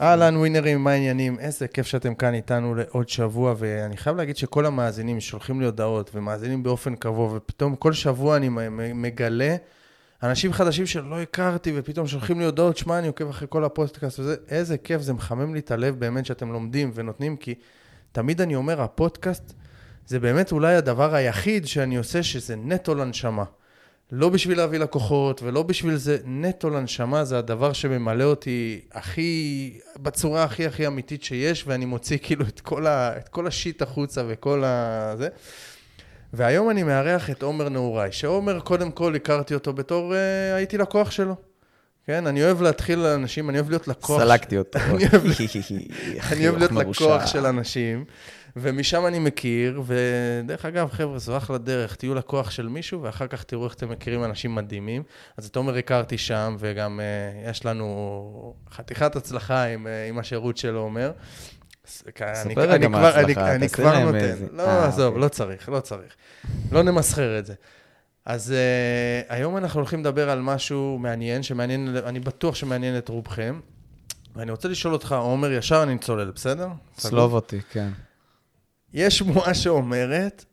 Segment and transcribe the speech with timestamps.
[0.00, 1.38] אהלן ווינרים, מה העניינים?
[1.38, 6.10] איזה כיף שאתם כאן איתנו לעוד שבוע, ואני חייב להגיד שכל המאזינים שולחים לי הודעות
[6.14, 8.48] ומאזינים באופן קבוע, ופתאום כל שבוע אני
[8.94, 9.56] מגלה
[10.22, 14.36] אנשים חדשים שלא הכרתי, ופתאום שולחים לי הודעות, שמע, אני עוקב אחרי כל הפודקאסט וזה,
[14.48, 17.54] איזה כיף, זה מחמם לי את הלב באמת שאתם לומדים ונותנים, כי
[18.12, 19.52] תמיד אני אומר, הפודקאסט
[20.06, 23.44] זה באמת אולי הדבר היחיד שאני עושה שזה נטו לנשמה.
[24.12, 30.44] לא בשביל להביא לקוחות ולא בשביל זה, נטו לנשמה זה הדבר שממלא אותי הכי, בצורה
[30.44, 34.64] הכי הכי אמיתית שיש, ואני מוציא כאילו את כל, ה, את כל השיט החוצה וכל
[34.64, 35.14] ה...
[35.18, 35.28] זה.
[36.32, 40.16] והיום אני מארח את עומר נעוריי, שעומר קודם כל הכרתי אותו בתור, uh,
[40.54, 41.34] הייתי לקוח שלו.
[42.06, 44.22] כן, אני אוהב להתחיל לאנשים, אני אוהב להיות לקוח.
[44.22, 44.78] סלקתי אותו.
[46.32, 48.04] אני אוהב להיות לקוח של אנשים.
[48.56, 53.42] ומשם אני מכיר, ודרך אגב, חבר'ה, זו אחלה דרך, תהיו לקוח של מישהו, ואחר כך
[53.42, 55.02] תראו איך אתם מכירים אנשים מדהימים.
[55.36, 60.56] אז את עומר הכרתי שם, וגם uh, יש לנו חתיכת הצלחה עם, uh, עם השירות
[60.56, 61.12] של עומר.
[61.86, 64.36] ספר רגע מה ההצלחה, אני כבר נותן.
[64.52, 65.22] לא, אה, עזוב, אוקיי.
[65.22, 66.16] לא צריך, לא צריך.
[66.72, 67.54] לא נמסחר את זה.
[68.24, 73.60] אז uh, היום אנחנו הולכים לדבר על משהו מעניין, שמעניין, אני בטוח שמעניין את רובכם.
[74.36, 76.68] ואני רוצה לשאול אותך, עומר, ישר אני צולל, בסדר?
[76.96, 77.88] צלוב אותי, כן.
[78.96, 80.44] יש שמועה שאומרת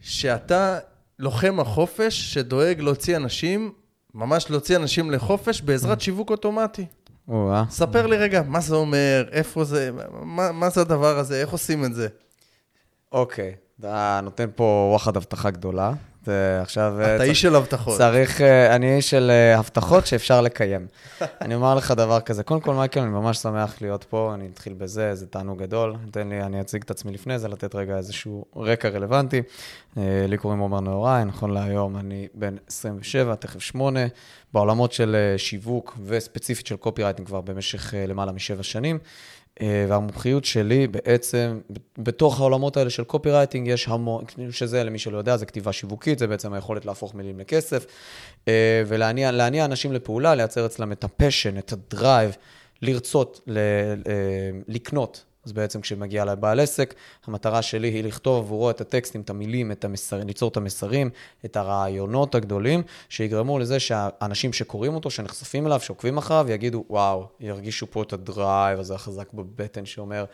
[0.00, 0.78] שאתה
[1.18, 3.72] לוחם החופש שדואג להוציא אנשים,
[4.14, 6.04] ממש להוציא אנשים לחופש בעזרת mm.
[6.04, 6.86] שיווק אוטומטי.
[7.70, 9.90] ספר לי רגע, מה זה אומר, איפה זה,
[10.22, 12.08] מה, מה זה הדבר הזה, איך עושים את זה?
[13.12, 15.92] אוקיי, אתה נותן פה וואחד הבטחה גדולה.
[16.62, 17.00] עכשיו...
[17.16, 17.98] אתה איש של הבטחות.
[17.98, 20.86] צריך, אה, אני איש של אה, הבטחות שאפשר לקיים.
[21.40, 24.72] אני אומר לך דבר כזה, קודם כל, מייקל, אני ממש שמח להיות פה, אני אתחיל
[24.72, 25.96] בזה, זה תענוג גדול.
[26.10, 29.42] תן לי, אני אציג את עצמי לפני זה, לתת רגע איזשהו רקע רלוונטי.
[29.98, 34.00] אה, לי קוראים עומר נהוראי, נכון להיום אני בן 27, תכף 8,
[34.52, 38.98] בעולמות של שיווק וספציפית של copywriting כבר במשך למעלה משבע שנים.
[39.60, 41.60] אה, והמומחיות שלי בעצם,
[41.98, 46.26] בתוך העולמות האלה של copywriting, יש המון, שזה למי שלא יודע, זה כתיבה שיווקית, זה
[46.26, 47.86] בעצם היכולת להפוך מילים לכסף,
[48.48, 52.36] אה, ולהניע אנשים לפעולה, לייצר אצלם את ה passion, את ה drive,
[52.82, 56.94] לרצות ל, אה, לקנות אז בעצם כשמגיע לבעל עסק,
[57.26, 61.10] המטרה שלי היא לכתוב עבורו את הטקסטים, את המילים, את המסרים, ליצור את המסרים,
[61.44, 67.86] את הרעיונות הגדולים, שיגרמו לזה שהאנשים שקוראים אותו, שנחשפים אליו, שעוקבים אחריו, יגידו, וואו, ירגישו
[67.90, 70.24] פה את הדרייב הזה החזק בבטן שאומר,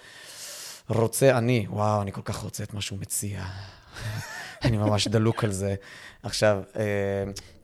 [0.88, 3.44] רוצה אני, וואו, אני כל כך רוצה את מה שהוא מציע.
[4.64, 5.74] אני ממש דלוק על זה.
[6.22, 6.82] עכשיו, אה,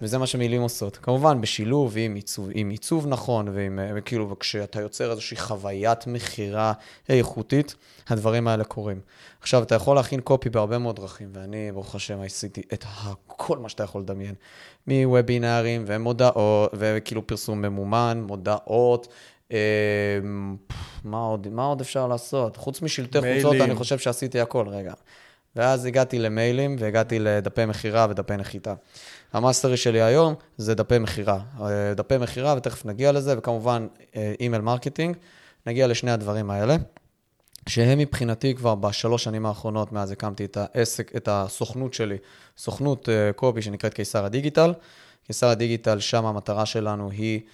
[0.00, 0.96] וזה מה שמילים עושות.
[0.96, 6.72] כמובן, בשילוב עם עיצוב, עם עיצוב נכון, ועם, אה, וכאילו, וכשאתה יוצר איזושהי חוויית מכירה
[7.08, 7.74] איכותית,
[8.08, 9.00] הדברים האלה קורים.
[9.40, 12.84] עכשיו, אתה יכול להכין copy בהרבה מאוד דרכים, ואני, ברוך השם, עשיתי את
[13.26, 14.34] כל מה שאתה יכול לדמיין.
[14.86, 19.08] מוובינארים ומודעות, וכאילו פרסום ממומן, מודעות,
[19.52, 20.18] אה,
[21.04, 22.56] מה עוד, מה עוד אפשר לעשות?
[22.56, 24.92] חוץ משלטי חוצות, אני חושב שעשיתי הכל, רגע.
[25.56, 28.74] ואז הגעתי למיילים והגעתי לדפי מכירה ודפי נחיתה.
[29.32, 31.38] ה mastery שלי היום זה דפי מכירה.
[31.60, 33.86] אה, דפי מכירה, ותכף נגיע לזה, וכמובן
[34.40, 35.16] email marketing.
[35.66, 36.76] נגיע לשני הדברים האלה,
[37.68, 42.16] שהם מבחינתי כבר בשלוש שנים האחרונות, מאז הקמתי את העסק, את הסוכנות שלי,
[42.58, 44.72] סוכנות אה, copy שנקראת קיסר הדיגיטל.
[45.26, 47.46] קיסר הדיגיטל, שם המטרה שלנו היא אה,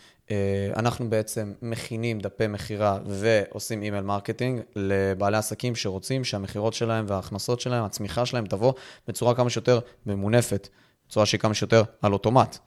[0.77, 7.84] אנחנו בעצם מכינים דפי מכירה ועושים email marketing לבעלי עסקים שרוצים שהמכירות שלהם וההכנסות שלהם,
[7.84, 8.72] הצמיחה שלהם תבוא
[9.09, 10.69] בצורה כמה שיותר ממונפת,
[11.09, 12.59] בצורה שהיא כמה שיותר על אוטומט.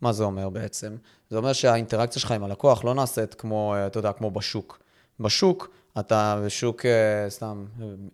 [0.00, 0.96] מה זה אומר בעצם?
[1.30, 4.78] זה אומר שהאינטראקציה שלך עם הלקוח לא נעשית כמו, אה, אתה יודע, כמו בשוק.
[5.20, 7.64] בשוק אתה בשוק, אה, סתם,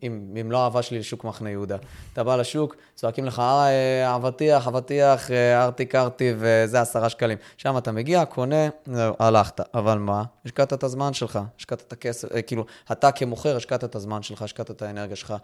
[0.03, 1.77] אם, אם לא אהבה שלי לשוק מחנה יהודה.
[2.13, 7.39] אתה בא לשוק, צועקים לך, אה, אבטיח, אבטיח, אה, ארטי קרטי, וזה עשרה שקלים.
[7.57, 9.61] שם אתה מגיע, קונה, זהו, הלכת.
[9.75, 10.25] אבל מה?
[10.45, 14.71] השקעת את הזמן שלך, השקעת את הכסף, כאילו, אתה כמוכר, השקעת את הזמן שלך, השקעת
[14.71, 15.35] את האנרגיה שלך,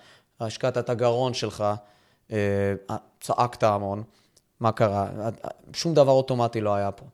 [0.41, 1.65] השקעת את הגרון שלך,
[3.21, 4.03] צעקת המון.
[4.61, 5.07] מה קרה?
[5.73, 7.05] שום דבר אוטומטי לא היה פה.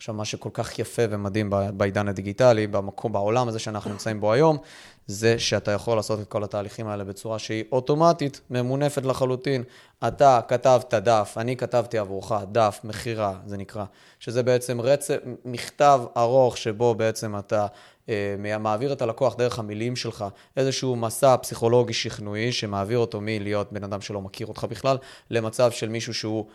[0.00, 4.58] עכשיו, מה שכל כך יפה ומדהים בעידן הדיגיטלי, במקום, בעולם הזה שאנחנו נמצאים בו היום,
[5.06, 9.62] זה שאתה יכול לעשות את כל התהליכים האלה בצורה שהיא אוטומטית, ממונפת לחלוטין.
[10.08, 13.84] אתה כתבת דף, אני כתבתי עבורך דף, מכירה, זה נקרא,
[14.20, 17.66] שזה בעצם רצף, מכתב ארוך שבו בעצם אתה
[18.08, 20.24] אה, מעביר את הלקוח דרך המילים שלך,
[20.56, 24.98] איזשהו מסע פסיכולוגי שכנועי שמעביר אותו מלהיות בן אדם שלא מכיר אותך בכלל,
[25.30, 26.46] למצב של מישהו שהוא...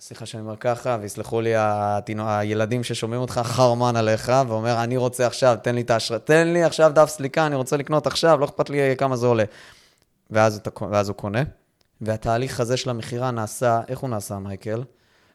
[0.00, 5.26] סליחה שאני אומר ככה, ויסלחו לי התינו, הילדים ששומעים אותך, חרמן עליך, ואומר, אני רוצה
[5.26, 8.44] עכשיו, תן לי את האשראי, תן לי עכשיו דף סליקה, אני רוצה לקנות עכשיו, לא
[8.44, 9.44] אכפת לי כמה זה עולה.
[10.30, 11.42] ואז, אתה, ואז הוא קונה,
[12.00, 14.82] והתהליך הזה של המכירה נעשה, איך הוא נעשה, מייקל?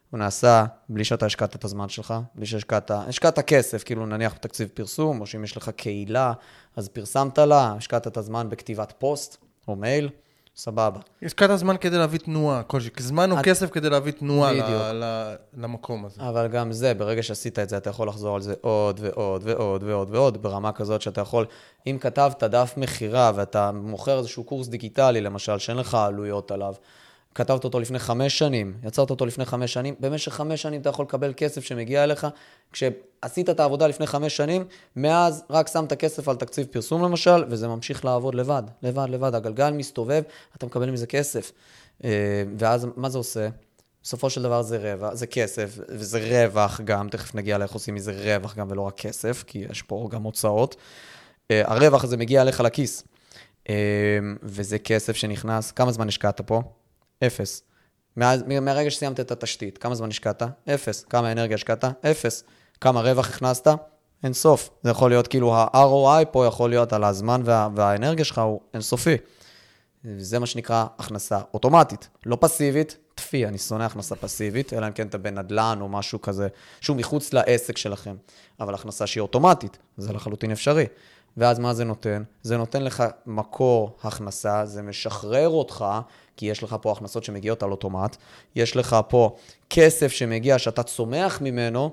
[0.10, 4.70] הוא נעשה בלי שאתה השקעת את הזמן שלך, בלי שהשקעת, השקעת כסף, כאילו נניח בתקציב
[4.74, 6.34] פרסום, או שאם יש לך קהילה,
[6.76, 9.38] אז פרסמת לה, השקעת את הזמן בכתיבת פוסט
[9.68, 10.10] או מייל,
[10.62, 11.00] סבבה.
[11.24, 14.52] השקעת זמן כדי להביא תנועה כלשהי, זמן או את- כסף כדי להביא תנועה.
[14.54, 14.62] ל-
[15.04, 16.22] ל- למקום הזה.
[16.30, 19.84] אבל גם זה, ברגע שעשית את זה, אתה יכול לחזור על זה עוד ועוד ועוד
[19.84, 21.46] ועוד ועוד, ברמה כזאת שאתה יכול,
[21.88, 26.74] אם כתבת דף מכירה ואתה מוכר איזשהו קורס דיגיטלי, למשל, שאין לך עלויות עליו,
[27.36, 31.06] כתבת אותו לפני חמש שנים, יצרת אותו לפני חמש שנים, במשך חמש שנים אתה יכול
[31.06, 32.28] לקבל כסף שמגיע אליך.
[32.72, 37.68] כשעשית את העבודה לפני חמש שנים, מאז רק שמת כסף על תקציב פרסום למשל, וזה
[37.68, 39.36] ממשיך לעבוד לבד, לבד, לבד.
[39.36, 40.22] הגלגל מסתובב,
[40.58, 41.52] אתה מקבל מזה כסף.
[42.04, 43.50] אה, ואז מה זה עושה?
[44.04, 48.12] בסופו של דבר זה רווח, זה כסף, וזה רווח גם, תכף נגיע לאיך עושים מזה
[48.12, 50.76] רווח גם ולא רק כסף, כי יש פה גם הוצאות.
[51.52, 53.04] אה, הרווח הזה מגיע אליך לכיס,
[53.70, 53.76] אה,
[54.44, 56.62] וזה כסף שנכנס, כמה זמן השקעת פה?
[57.28, 57.64] אפס.
[58.18, 60.44] מאז, מהרגע שסיימת את התשתית, כמה זמן השקעת?
[60.74, 61.04] אפס.
[61.04, 61.84] כמה אנרגיה השקעת?
[61.84, 62.44] אפס.
[62.82, 63.68] כמה רווח הכנסת?
[64.24, 64.70] אין סוף.
[64.84, 69.18] זה יכול להיות כאילו, ה-ROI פה יכול להיות על הזמן וה, והאנרגיה שלך הוא אינסופי.
[70.18, 75.08] זה מה שנקרא הכנסה אוטומטית, לא פסיבית, טפי, אני שונא הכנסה פסיבית, אלא אם כן
[75.08, 76.48] אתה בנדל"ן או משהו כזה,
[76.82, 78.16] שהוא מחוץ לעסק שלכם.
[78.60, 80.86] אבל הכנסה שהיא אוטומטית, זה לחלוטין אפשרי.
[81.38, 82.24] ואז מה זה נותן?
[82.44, 85.86] זה נותן לך מקור הכנסה, זה משחרר אותך,
[86.38, 88.18] כי יש לך פה הכנסות שמגיעות על אוטומט,
[88.56, 89.36] יש לך פה
[89.70, 91.92] כסף שמגיע, שאתה צומח ממנו,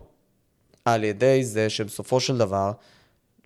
[0.85, 2.73] על ידי זה שבסופו של דבר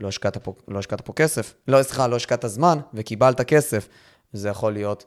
[0.01, 1.55] לא השקעת פה, לא השקעת פה כסף.
[1.69, 3.89] לא, סליחה, לא השקעת זמן וקיבלת כסף.
[4.33, 5.05] זה יכול להיות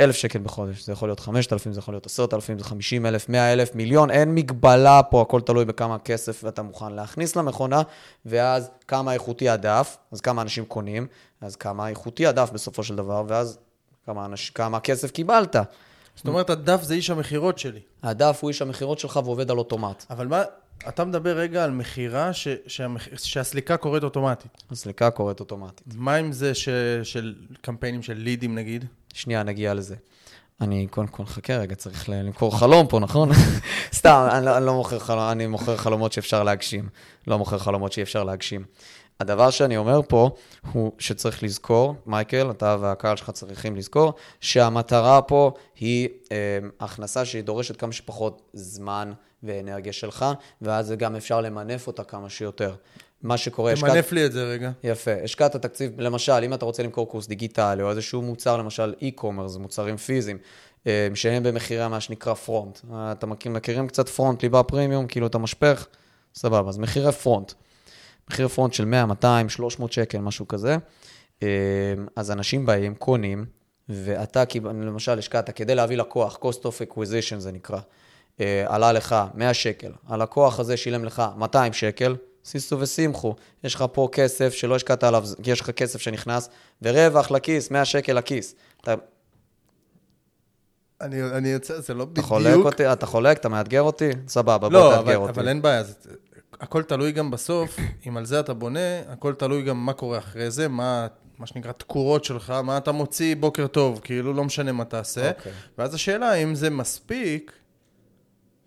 [0.00, 3.06] אלף שקל בחודש, זה יכול להיות חמשת אלפים, זה יכול להיות עשרת אלפים, זה חמישים
[3.06, 7.82] אלף, מאה אלף, מיליון, אין מגבלה פה, הכל תלוי בכמה כסף אתה מוכן להכניס למכונה,
[8.26, 11.06] ואז כמה איכותי הדף, אז כמה אנשים קונים,
[11.40, 13.58] אז כמה איכותי הדף בסופו של דבר, ואז
[14.06, 15.56] כמה, אנש, כמה כסף קיבלת.
[16.16, 17.80] זאת אומרת, הדף זה איש המכירות שלי.
[18.02, 20.04] הדף הוא איש המכירות שלך ועובד על אוטומט.
[20.10, 20.42] אבל מה,
[20.88, 24.62] אתה מדבר רגע על מכירה ש- שהמח- שהסליקה קורית אוטומטית.
[24.70, 25.86] הסליקה קורית אוטומטית.
[25.94, 26.68] מה עם זה ש-
[27.02, 28.84] של קמפיינים של לידים נגיד?
[29.14, 29.94] שנייה, נגיע לזה.
[30.60, 33.30] אני קודם כל חכה רגע, צריך למכור חלום פה, נכון?
[33.92, 36.88] סתם, אני לא, אני לא מוכר חלומות, אני מוכר חלומות שאפשר להגשים.
[37.26, 38.64] לא מוכר חלומות שאי אפשר להגשים.
[39.20, 40.30] הדבר שאני אומר פה,
[40.72, 47.42] הוא שצריך לזכור, מייקל, אתה והקהל שלך צריכים לזכור, שהמטרה פה היא אה, הכנסה שהיא
[47.42, 49.12] דורשת כמה שפחות זמן
[49.42, 50.26] ואנרגיה שלך,
[50.62, 52.74] ואז גם אפשר למנף אותה כמה שיותר.
[53.22, 54.70] מה שקורה, השקעת- תמנף לי את זה רגע.
[54.84, 55.10] יפה.
[55.24, 59.96] השקעת תקציב, למשל, אם אתה רוצה למכור קורס דיגיטלי, או איזשהו מוצר, למשל e-commerce, מוצרים
[59.96, 60.38] פיזיים,
[60.86, 62.78] אה, שהם במחירי מה שנקרא front.
[62.94, 65.86] אתה מכיר, מכירים קצת front, ליבה פרימיום, כאילו את המשפך?
[66.34, 67.52] סבבה, אז מחירי פרונט.
[68.30, 70.76] מחיר פרונט של 100, 200, 300 שקל, משהו כזה.
[71.42, 71.48] אה,
[72.16, 73.44] אז אנשים באים, קונים,
[73.88, 77.78] ואתה, למשל, השקעת כדי להביא לקוח, cost of acquisition זה נקרא,
[78.40, 83.34] אה, עלה לך 100 שקל, הלקוח הזה שילם לך 200 שקל, סיסו ושמחו,
[83.64, 86.48] יש לך פה כסף שלא השקעת עליו, יש לך כסף שנכנס,
[86.82, 88.54] ורווח לכיס, 100 שקל לכיס.
[88.80, 88.94] אתה,
[91.00, 92.26] אני, אני יוצא, זה לא אתה בדיוק.
[92.26, 94.10] חולק אותי, אתה חולק, אתה מאתגר אותי?
[94.28, 95.32] סבבה, בוא לא, תאתגר אבל, אותי.
[95.32, 95.94] אבל אין בעיה, זה,
[96.60, 97.76] הכל תלוי גם בסוף,
[98.08, 101.06] אם על זה אתה בונה, הכל תלוי גם מה קורה אחרי זה, מה,
[101.38, 105.30] מה שנקרא תקורות שלך, מה אתה מוציא בוקר טוב, כאילו לא משנה מה תעשה.
[105.30, 105.52] אוקיי.
[105.78, 107.52] ואז השאלה, אם זה מספיק,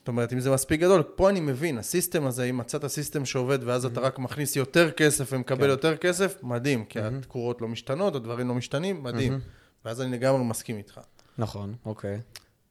[0.03, 3.59] זאת אומרת, אם זה מספיק גדול, פה אני מבין, הסיסטם הזה, אם מצאת סיסטם שעובד
[3.63, 5.69] ואז אתה רק מכניס יותר כסף ומקבל כן.
[5.69, 9.39] יותר כסף, מדהים, כי התקורות לא משתנות, הדברים לא משתנים, מדהים.
[9.85, 10.99] ואז אני לגמרי מסכים איתך.
[11.37, 12.19] נכון, אוקיי.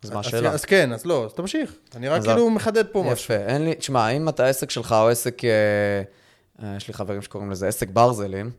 [0.03, 0.51] אז מה אז- השאלה?
[0.51, 1.75] אז כן, אז לא, אז תמשיך.
[1.97, 3.35] אני רק אז כאילו מחדד פה משהו.
[3.35, 6.03] יפה, אין לי, תשמע, אם אתה עסק שלך או עסק, אה,
[6.63, 8.51] אה, יש לי חברים שקוראים לזה עסק ברזלים,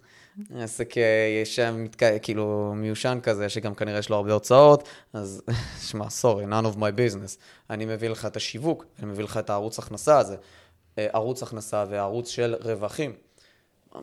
[0.56, 0.94] עסק
[1.42, 1.86] ישן,
[2.22, 5.42] כאילו מיושן כזה, שגם כנראה יש לו הרבה הוצאות, אז
[5.88, 7.38] שמע, סורי, none of my business.
[7.70, 10.36] אני מביא לך את השיווק, אני מביא לך את הערוץ הכנסה הזה,
[10.98, 13.14] אה, ערוץ הכנסה וערוץ של רווחים.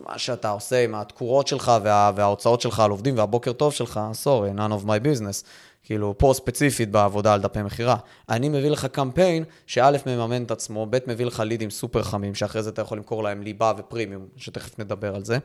[0.07, 4.49] מה שאתה עושה עם התקורות שלך וה, וההוצאות שלך על עובדים והבוקר טוב שלך, סורי,
[4.51, 5.45] none of my business.
[5.83, 7.95] כאילו, פה ספציפית בעבודה על דפי מכירה.
[8.29, 12.63] אני מביא לך קמפיין שא' מממן את עצמו, ב' מביא לך לידים סופר חמים, שאחרי
[12.63, 15.37] זה אתה יכול למכור להם ליבה ופרימיום, שתכף נדבר על זה.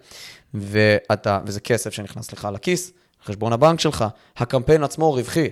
[0.54, 2.92] ואתה, וזה כסף שנכנס לך לכיס,
[3.24, 4.04] חשבון הבנק שלך.
[4.36, 5.48] הקמפיין עצמו רווחי.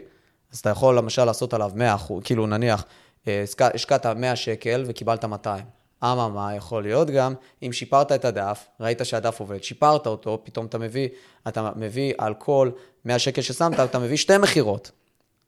[0.52, 2.84] אז אתה יכול למשל לעשות עליו 100 אחוז, כאילו נניח,
[3.28, 5.64] אה, השק- השקעת 100 שקל וקיבלת 200.
[6.04, 10.78] אממה, יכול להיות גם, אם שיפרת את הדף, ראית שהדף עובד, שיפרת אותו, פתאום אתה
[10.78, 11.08] מביא,
[11.48, 12.70] אתה מביא על כל
[13.04, 14.90] 100 שקל ששמת, אתה מביא שתי מכירות.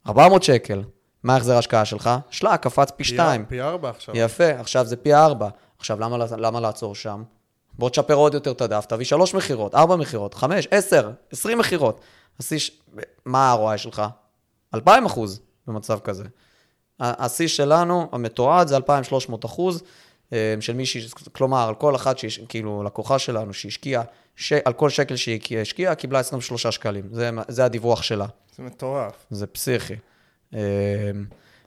[0.09, 0.83] 400 שקל.
[1.23, 2.11] מה ההחזר ההשקעה שלך?
[2.31, 3.45] שלק, קפץ פי שתיים.
[3.49, 4.17] פי ארבע עכשיו.
[4.17, 5.49] יפה, עכשיו זה פי ארבע.
[5.79, 7.23] עכשיו, למה, למה לעצור שם?
[7.79, 12.01] בוא תשפר עוד יותר את הדף, תביא שלוש מכירות, ארבע מכירות, חמש, עשר, עשרים מכירות.
[12.39, 12.81] אז יש,
[13.25, 14.03] מה ה-ROI שלך?
[14.75, 16.25] אלפיים אחוז במצב כזה.
[17.01, 19.83] השיא שלנו, המתועד, זה 2,300 אחוז
[20.61, 24.03] של מישהי, כלומר, על כל אחת, שיש, כאילו, לקוחה שלנו שהשקיעה,
[24.37, 24.53] ש...
[24.53, 27.05] על כל שקל שהיא השקיעה, קיבלה 23 שקלים.
[27.13, 28.27] זה, זה הדיווח שלה.
[28.57, 29.27] זה מטורף.
[29.31, 29.95] זה פסיכי.
[30.55, 30.61] אה,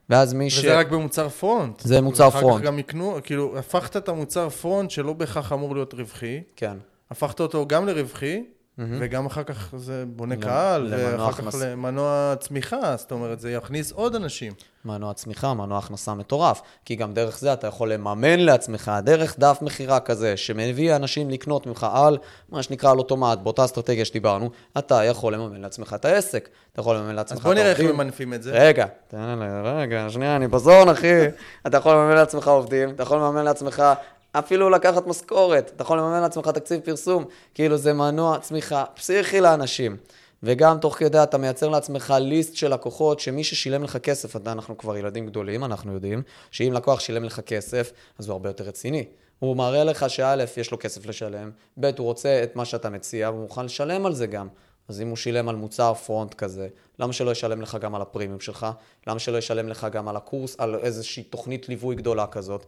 [0.10, 0.60] ואז מי ש...
[0.60, 1.80] וזה רק במוצר פרונט.
[1.80, 2.46] זה מוצר פרונט.
[2.46, 6.42] ואחר כך גם יקנו, כאילו, הפכת את המוצר פרונט שלא בהכרח אמור להיות רווחי.
[6.56, 6.78] כן.
[7.12, 8.44] הפכת אותו גם לרווחי,
[8.80, 14.16] וגם אחר כך זה בונה קהל, ואחר כך למנוע צמיחה, זאת אומרת, זה יכניס עוד
[14.16, 14.54] אנשים.
[14.86, 19.58] מנוע צמיחה, מנוע הכנסה מטורף, כי גם דרך זה אתה יכול לממן לעצמך, דרך דף
[19.62, 22.18] מכירה כזה, שמביא אנשים לקנות ממך על,
[22.50, 26.96] מה שנקרא על אוטומט, באותה אסטרטגיה שדיברנו, אתה יכול לממן לעצמך את העסק, אתה יכול
[26.96, 27.66] לממן לעצמך את העובדים.
[27.66, 28.52] אז בוא נראה איך ממנפים את זה.
[28.52, 31.28] רגע, תן לי, רגע, שנייה, אני בזון, אחי.
[31.68, 33.84] אתה יכול לממן לעצמך עובדים, אתה יכול לממן לעצמך
[34.32, 39.98] אפילו לקחת משכורת, אתה יכול לממן לעצמך תקציב פרסום, כאילו זה מנוע צמיחה פסיכי לאנשים.
[40.44, 44.78] וגם תוך כדי אתה מייצר לעצמך ליסט של לקוחות, שמי ששילם לך כסף, אתה, אנחנו
[44.78, 46.22] כבר ילדים גדולים, אנחנו יודעים,
[46.52, 49.06] שאם לקוח שילם לך כסף, אז הוא הרבה יותר רציני.
[49.40, 53.30] הוא מראה לך שא', יש לו כסף לשלם, ב', הוא רוצה את מה שאתה מציע,
[53.30, 54.48] והוא מוכן לשלם על זה גם.
[54.88, 56.68] אז אם הוא שילם על מוצר פרונט כזה,
[57.00, 58.68] למה שלא ישלם לך גם על הפרימיום שלך?
[59.08, 62.66] למה שלא ישלם לך גם על הקורס, על איזושהי תוכנית ליווי גדולה כזאת?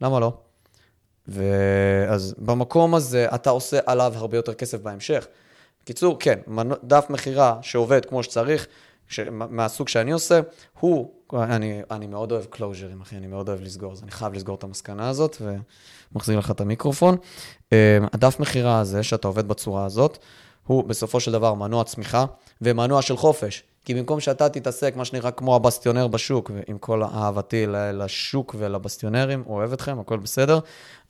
[0.00, 0.32] למה לא?
[1.28, 5.26] ואז במקום הזה אתה עושה עליו הרבה יותר כסף בהמשך.
[5.82, 6.38] בקיצור, כן,
[6.84, 8.66] דף מכירה שעובד כמו שצריך,
[9.08, 9.20] ש...
[9.30, 10.40] מהסוג שאני עושה,
[10.80, 14.54] הוא, אני, אני מאוד אוהב קלוז'רים, אחי, אני מאוד אוהב לסגור, אז אני חייב לסגור
[14.54, 15.36] את המסקנה הזאת,
[16.12, 17.16] ומחזיר לך את המיקרופון.
[17.72, 20.18] אה, הדף מכירה הזה, שאתה עובד בצורה הזאת,
[20.66, 22.24] הוא בסופו של דבר מנוע צמיחה
[22.62, 23.62] ומנוע של חופש.
[23.88, 29.72] כי במקום שאתה תתעסק, מה שנראה כמו הבסטיונר בשוק, ועם כל אהבתי לשוק ולבסטיונרים, אוהב
[29.72, 30.58] אתכם, הכל בסדר,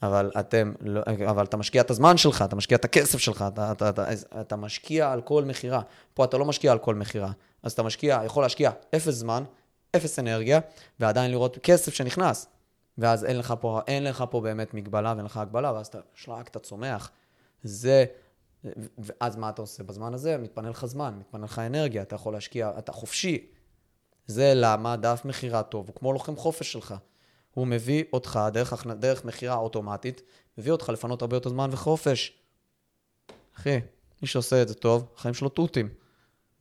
[0.02, 3.72] אבל אתם, לא, אבל אתה משקיע את הזמן שלך, אתה משקיע את הכסף שלך, אתה,
[3.72, 4.04] אתה, אתה,
[4.40, 5.80] אתה משקיע על כל מכירה.
[6.14, 7.30] פה אתה לא משקיע על כל מכירה.
[7.62, 9.44] אז אתה משקיע, יכול להשקיע אפס זמן,
[9.96, 10.60] אפס אנרגיה,
[11.00, 12.46] ועדיין לראות כסף שנכנס.
[12.98, 16.48] ואז אין לך פה, אין לך פה באמת מגבלה ואין לך הגבלה, ואז אתה שלק,
[16.48, 17.10] אתה צומח.
[17.62, 18.04] זה
[18.98, 20.38] ואז מה אתה עושה בזמן הזה?
[20.38, 23.46] מתפנה לך זמן, מתפנה לך אנרגיה, אתה יכול להשקיע, אתה חופשי.
[24.26, 26.94] זה למה דף מכירה טוב, הוא כמו לוחם חופש שלך.
[27.54, 30.22] הוא מביא אותך, דרך, דרך מכירה אוטומטית,
[30.58, 32.38] מביא אותך לפנות הרבה יותר זמן וחופש.
[33.58, 33.80] אחי,
[34.22, 35.88] מי שעושה את זה טוב, החיים שלו תותים.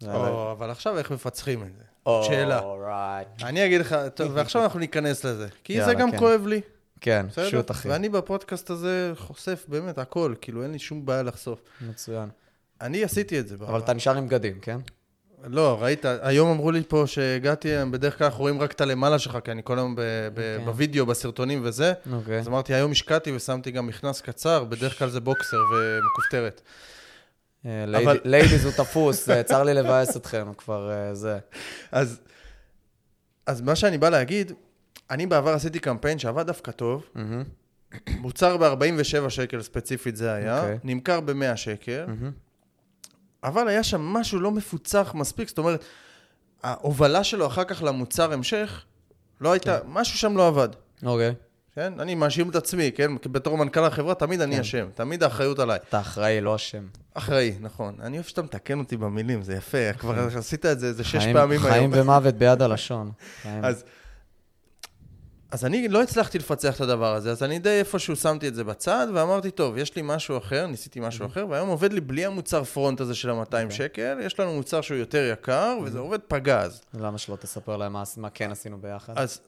[0.08, 1.84] או, אבל עכשיו איך מפצחים את זה?
[2.24, 2.62] שאלה.
[3.44, 5.48] אני אגיד לך, טוב, ועכשיו אנחנו ניכנס לזה.
[5.64, 6.20] כי זה גם כן.
[6.20, 6.62] כואב לי.
[7.02, 7.90] כן, פשוט אחי.
[7.90, 11.60] ואני בפודקאסט הזה חושף באמת הכל, כאילו אין לי שום בעיה לחשוף.
[11.82, 12.30] מצוין.
[12.82, 13.56] אני עשיתי את זה.
[13.56, 14.78] אבל אתה נשאר עם בגדים, כן?
[15.44, 19.38] לא, ראית, היום אמרו לי פה שהגעתי, בדרך כלל אנחנו רואים רק את הלמעלה שלך,
[19.44, 20.60] כי אני כל היום ב- ב- okay.
[20.60, 20.66] אוקיי.
[20.66, 21.94] בווידאו, בסרטונים וזה.
[22.06, 22.14] Okay.
[22.14, 22.40] אוקיי.
[22.40, 26.62] אז אמרתי, היום השקעתי ושמתי גם מכנס קצר, בדרך כלל זה בוקסר ומכופתרת.
[28.26, 31.38] Leads הוא תפוס, אה, צר לי לבאס אתכם, כבר אה, זה.
[31.92, 32.20] אז,
[33.46, 34.52] אז מה שאני בא להגיד,
[35.12, 37.06] אני בעבר עשיתי קמפיין שעבד דווקא טוב.
[38.08, 40.62] מוצר ב-47 שקל ספציפית זה היה, okay.
[40.62, 40.78] אוקיי.
[40.84, 42.06] נמכר ב-100 שקל.
[43.44, 45.84] אבל היה שם משהו לא מפוצח מספיק, זאת אומרת,
[46.64, 48.84] ההובלה שלו אחר כך למוצר המשך,
[49.42, 49.82] לא הייתה, okay.
[49.82, 49.88] כן.
[49.90, 50.70] משהו שם לא עבד.
[51.04, 51.30] אוקיי.
[51.30, 51.34] Okay.
[51.76, 51.94] כן?
[52.00, 53.12] אני מאשים את עצמי, כן?
[53.32, 54.62] בתור מנכ"ל החברה, תמיד אני כן.
[54.62, 55.80] אשם, תמיד האחריות עליי.
[55.90, 56.88] אתה אחראי, לא אשם.
[57.14, 57.96] אחראי, נכון.
[58.02, 61.60] אני אוהב שאתה מתקן אותי במילים, זה יפה, כבר עשית את זה איזה שש פעמים
[61.60, 61.72] היום.
[61.72, 63.12] חיים ומוות ביד הלשון.
[63.64, 63.84] אז
[65.52, 68.64] אז אני לא הצלחתי לפצח את הדבר הזה, אז אני די איפשהו שמתי את זה
[68.64, 71.30] בצד, ואמרתי, טוב, יש לי משהו אחר, ניסיתי משהו mm-hmm.
[71.30, 73.64] אחר, והיום עובד לי בלי המוצר פרונט הזה של ה-200 okay.
[73.64, 73.72] אוקיי.
[73.72, 75.84] שקל, יש לנו מוצר שהוא יותר יקר, mm-hmm.
[75.84, 76.82] וזה עובד פגז.
[76.94, 79.14] למה שלא תספר להם מה, מה כן עשינו ביחד?
[79.18, 79.40] אז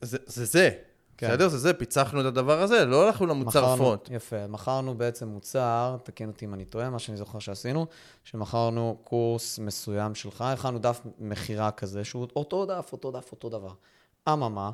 [0.00, 0.70] זה זה, זה.
[1.16, 1.28] כן.
[1.28, 1.48] בסדר?
[1.48, 4.10] זה זה, פיצחנו את הדבר הזה, לא הלכנו למוצר מכרנו, פרונט.
[4.10, 7.86] יפה, מכרנו בעצם מוצר, תקן אותי אם אני טועה, מה שאני זוכר שעשינו,
[8.24, 13.72] שמכרנו קורס מסוים שלך, הכנו דף מכירה כזה, שהוא אותו דף, אותו דף, אותו דבר.
[14.32, 14.70] אממה,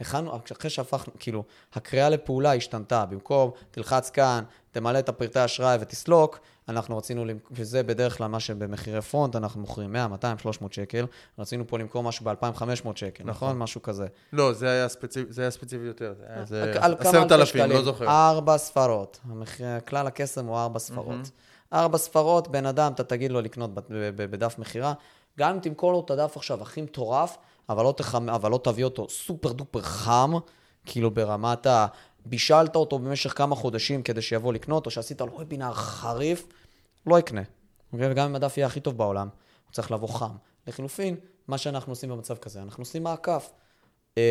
[0.00, 3.06] הכנו, אחרי שהפכנו, כאילו, הקריאה לפעולה השתנתה.
[3.06, 6.38] במקום, תלחץ כאן, תמלא את הפרטי אשראי ותסלוק,
[6.68, 11.06] אנחנו רצינו, וזה בדרך כלל מה שבמחירי פרונט, אנחנו מוכרים 100, 200, 300 שקל,
[11.38, 13.30] רצינו פה למכור משהו ב-2,500 שקל, נכון?
[13.30, 13.58] נכון?
[13.58, 14.06] משהו כזה.
[14.32, 16.14] לא, זה היה ספציפי, זה היה ספציפי יותר.
[16.44, 18.08] זה היה עשרת אלפים, לא זוכר.
[18.08, 19.20] ארבע ספרות.
[19.86, 21.30] כלל הקסם הוא ארבע ספרות.
[21.72, 23.70] ארבע ספרות, בן אדם, אתה תגיד לו לקנות
[24.16, 24.92] בדף מכירה.
[25.38, 27.38] גם אם תמכור לו את הדף עכשיו הכי מטורף,
[27.68, 28.28] אבל לא, תחמ...
[28.28, 30.32] אבל לא תביא אותו סופר דופר חם,
[30.86, 31.86] כאילו ברמת ה...
[32.26, 36.46] בישלת אותו במשך כמה חודשים כדי שיבוא לקנות, או שעשית לו וובינר חריף,
[37.06, 37.42] לא יקנה.
[37.92, 38.10] אוקיי?
[38.10, 39.28] וגם אם הדף יהיה הכי טוב בעולם,
[39.66, 40.36] הוא צריך לבוא חם.
[40.66, 41.16] לחילופין,
[41.48, 43.50] מה שאנחנו עושים במצב כזה, אנחנו עושים מעקף.
[44.16, 44.22] אמ,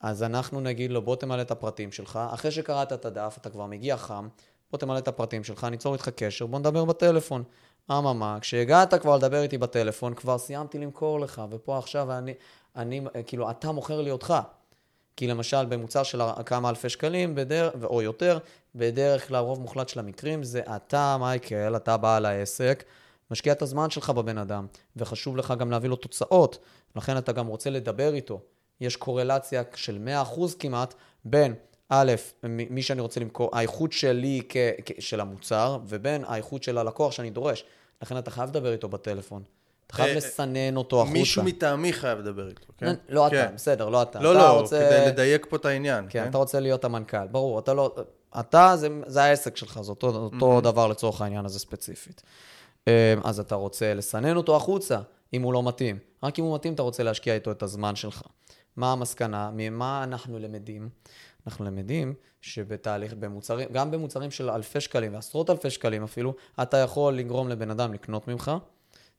[0.00, 3.66] אז אנחנו נגיד לו, בוא תמלא את הפרטים שלך, אחרי שקראת את הדף, אתה כבר
[3.66, 4.28] מגיע חם,
[4.70, 7.42] בוא תמלא את הפרטים שלך, ניצור איתך קשר, בוא נדבר בטלפון.
[7.90, 12.34] אממה, כשהגעת כבר לדבר איתי בטלפון, כבר סיימתי למכור לך, ופה עכשיו אני,
[12.76, 14.34] אני, כאילו, אתה מוכר לי אותך.
[15.16, 18.38] כי למשל, במוצר של כמה אלפי שקלים, בדרך, או יותר,
[18.74, 22.84] בדרך כלל, רוב מוחלט של המקרים, זה אתה, מייקל, אתה בעל העסק,
[23.30, 24.66] משקיע את הזמן שלך בבן אדם,
[24.96, 26.58] וחשוב לך גם להביא לו תוצאות,
[26.96, 28.40] לכן אתה גם רוצה לדבר איתו.
[28.80, 30.94] יש קורלציה של 100% כמעט
[31.24, 31.54] בין
[31.88, 37.12] א', מי שאני רוצה למכור, האיכות שלי כ, כ, של המוצר, ובין האיכות של הלקוח
[37.12, 37.64] שאני דורש.
[38.02, 39.42] לכן אתה חייב לדבר איתו בטלפון.
[39.86, 41.12] אתה חייב אה, לסנן אותו החוצה.
[41.12, 42.94] מישהו מטעמי חייב לדבר איתו, כן?
[43.08, 43.52] לא אתה, כן.
[43.54, 44.20] בסדר, לא אתה.
[44.20, 46.04] לא, לא, כדי לדייק פה את העניין.
[46.08, 47.58] כן, כן, אתה רוצה להיות המנכ"ל, ברור.
[47.58, 47.94] אתה לא...
[48.40, 48.74] אתה,
[49.06, 52.22] זה, העסק שלך, זה אותו, אותו דבר לצורך העניין הזה ספציפית.
[52.88, 54.98] אה, אז אתה רוצה לסנן אותו החוצה,
[55.32, 55.98] אם הוא לא מתאים.
[56.22, 58.22] רק אם הוא מתאים, אתה רוצה להשקיע איתו את הזמן שלך.
[58.76, 59.50] מה המסקנה?
[59.52, 60.88] ממה אנחנו למדים?
[61.46, 67.14] אנחנו למדים שבתהליך, במוצרים, גם במוצרים של אלפי שקלים ועשרות אלפי שקלים אפילו, אתה יכול
[67.14, 68.52] לגרום לבן אדם לקנות ממך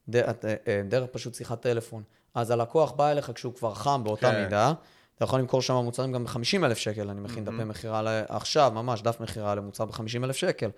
[0.09, 2.03] דרך, אה, דרך פשוט שיחת טלפון.
[2.33, 4.43] אז הלקוח בא אליך כשהוא כבר חם באותה כן.
[4.43, 4.73] מידה,
[5.15, 7.51] אתה יכול למכור שם מוצרים גם ב-50 אלף שקל, אני מכין mm-hmm.
[7.51, 10.69] דפי מכירה עכשיו, ממש דף מכירה למוצר ב-50 אלף שקל.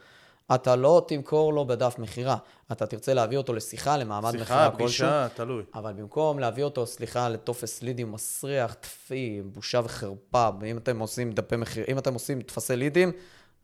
[0.56, 2.38] אתה לא תמכור לו בדף מכירה,
[2.72, 4.90] אתה תרצה להביא אותו לשיחה, למעמד מכירה כלשהו.
[4.90, 5.64] שיחה, פגישה, תלוי.
[5.76, 11.56] אבל במקום להביא אותו, סליחה, לטופס לידים מסריח, טפי, בושה וחרפה, אם אתם עושים דפי
[11.56, 13.12] מכירה, אם אתם עושים טפסי לידים,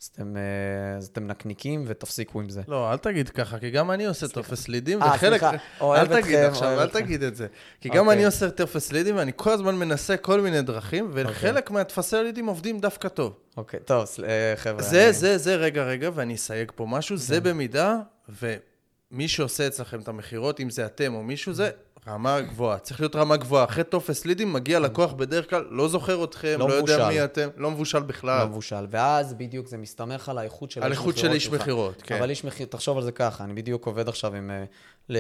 [0.01, 2.61] אז אתם, אה, אז אתם נקניקים ותפסיקו עם זה.
[2.67, 5.39] לא, אל תגיד ככה, כי גם אני עושה טופס לידים, 아, וחלק...
[5.39, 5.51] סליחה,
[5.81, 6.15] אוהב אתכם.
[6.15, 7.47] אל תגיד עכשיו, אל תגיד את זה.
[7.81, 8.13] כי גם אוקיי.
[8.13, 11.73] אני עושה טופס לידים, ואני כל הזמן מנסה כל מיני דרכים, וחלק אוקיי.
[11.73, 13.33] מהטפסי לידים עובדים דווקא טוב.
[13.57, 14.81] אוקיי, טוב, אה, חבר'ה.
[14.81, 15.13] זה, אני...
[15.13, 17.43] זה, זה, רגע, רגע, ואני אסייג פה משהו, זה כן.
[17.43, 17.97] במידה,
[18.41, 21.69] ומי שעושה אצלכם את המכירות, אם זה אתם או מישהו, זה
[22.07, 23.63] רמה גבוהה, צריך להיות רמה גבוהה.
[23.63, 27.49] אחרי טופס לידים מגיע לקוח בדרך כלל, לא זוכר אתכם, לא, לא יודע מי אתם,
[27.57, 28.39] לא מבושל בכלל.
[28.39, 32.17] לא מבושל, ואז בדיוק זה מסתמך על האיכות של על איכות של איש מכירות, כן.
[32.17, 35.13] אבל איש מכירות, תחשוב על זה ככה, אני בדיוק עובד עכשיו עם uh, uh,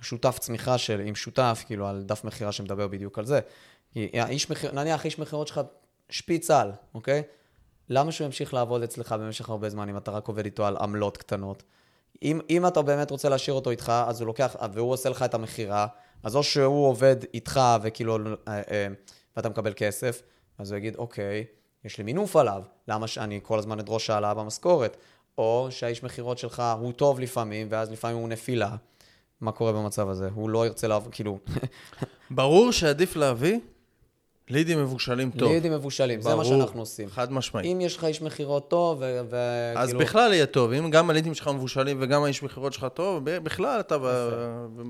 [0.00, 3.40] שותף צמיחה של, עם שותף, כאילו, על דף מכירה שמדבר בדיוק על זה.
[3.96, 5.60] איש מכיר, נניח איש מכירות שלך
[6.10, 7.22] שפיץ על, אוקיי?
[7.90, 11.16] למה שהוא ימשיך לעבוד אצלך במשך הרבה זמן אם אתה רק עובד איתו על עמלות
[11.16, 11.62] קטנות?
[12.22, 15.34] אם, אם אתה באמת רוצה להשאיר אותו איתך, אז הוא לוקח, והוא עושה לך את
[15.34, 15.86] המכירה,
[16.22, 18.16] אז או שהוא עובד איתך וכאילו,
[18.48, 18.86] אה, אה,
[19.36, 20.22] ואתה מקבל כסף,
[20.58, 21.44] אז הוא יגיד, אוקיי,
[21.84, 24.96] יש לי מינוף עליו, למה שאני כל הזמן אדרוש העלאה במשכורת?
[25.38, 28.76] או שהאיש מכירות שלך הוא טוב לפעמים, ואז לפעמים הוא נפילה.
[29.40, 30.28] מה קורה במצב הזה?
[30.34, 31.38] הוא לא ירצה לעבוד, כאילו...
[32.30, 33.58] ברור שעדיף להביא
[34.50, 35.52] לידים מבושלים טוב.
[35.52, 37.08] לידים מבושלים, ברור, זה מה שאנחנו עושים.
[37.08, 37.66] חד משמעית.
[37.72, 39.80] אם יש לך איש מכירות טוב, וכאילו...
[39.80, 40.72] אז בכלל יהיה טוב.
[40.72, 43.98] אם גם הלידים שלך מבושלים וגם האיש מכירות שלך טוב, בכלל אתה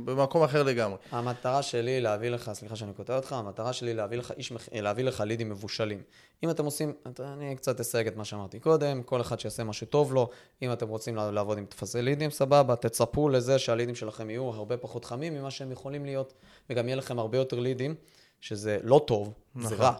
[0.05, 0.97] במקום אחר לגמרי.
[1.11, 5.21] המטרה שלי להביא לך, סליחה שאני קוטע אותך, המטרה שלי להביא לך, איש, להביא לך
[5.21, 6.03] לידים מבושלים.
[6.45, 10.15] אם אתם עושים, אני קצת אסייג את מה שאמרתי קודם, כל אחד שיעשה מה שטוב
[10.15, 10.29] לו.
[10.63, 15.05] אם אתם רוצים לעבוד עם תפסי לידים, סבבה, תצפו לזה שהלידים שלכם יהיו הרבה פחות
[15.05, 16.35] חמים ממה שהם יכולים להיות,
[16.71, 17.95] וגם יהיה לכם הרבה יותר לידים.
[18.41, 19.69] שזה לא טוב, נכון.
[19.69, 19.93] זה רע.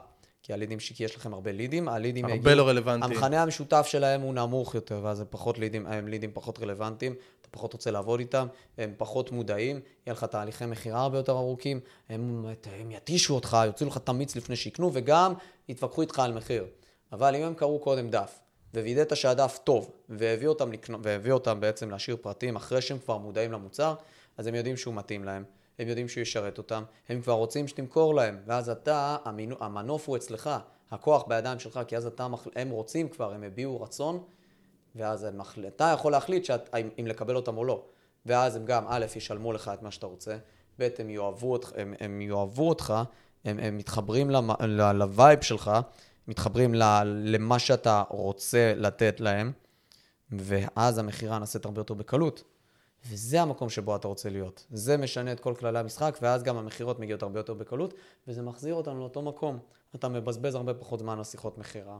[0.43, 3.13] כי הלידים, כי יש לכם הרבה לידים, הלידים הרבה יגיעו, לא רלוונטיים.
[3.13, 7.49] המכנה המשותף שלהם הוא נמוך יותר, ואז הם פחות לידים, הם לידים פחות רלוונטיים, אתה
[7.51, 8.47] פחות רוצה לעבוד איתם,
[8.79, 12.47] הם פחות מודעים, יהיה לך תהליכי מכירה הרבה יותר ארוכים, הם,
[12.81, 15.33] הם יתישו אותך, יוציאו לך תמיץ לפני שיקנו, וגם
[15.69, 16.67] יתווכחו איתך על מחיר.
[17.13, 18.39] אבל אם הם קראו קודם דף,
[18.75, 23.53] ווידאת שהדף טוב, והביא אותם, לקנו, והביא אותם בעצם להשאיר פרטים אחרי שהם כבר מודעים
[23.53, 23.95] למוצר,
[24.37, 25.45] אז הם יודעים שהוא מתאים להם.
[25.79, 30.17] הם יודעים שהוא ישרת אותם, הם כבר רוצים שתמכור להם, ואז אתה, המינו, המנוף הוא
[30.17, 30.51] אצלך,
[30.91, 34.23] הכוח בידיים שלך, כי אז אתה, הם רוצים כבר, הם הביעו רצון,
[34.95, 37.85] ואז הם, אתה יכול להחליט שאת, אם לקבל אותם או לא.
[38.27, 40.37] ואז הם גם, א', ישלמו לך את מה שאתה רוצה,
[40.79, 42.95] ב', הם יאהבו אותך, הם, הם יאהבו אותך,
[43.45, 44.31] הם, הם מתחברים
[44.95, 45.71] לווייב שלך,
[46.29, 49.53] מתחברים למה שאתה רוצה לתת להם,
[50.31, 52.45] ואז המכירה נעשית הרבה יותר בקלות.
[53.09, 54.67] וזה המקום שבו אתה רוצה להיות.
[54.71, 57.95] זה משנה את כל כללי המשחק, ואז גם המכירות מגיעות הרבה יותר בקלות,
[58.29, 59.59] וזה מחזיר אותנו לאותו מקום.
[59.95, 61.99] אתה מבזבז הרבה פחות זמן על שיחות מכירה.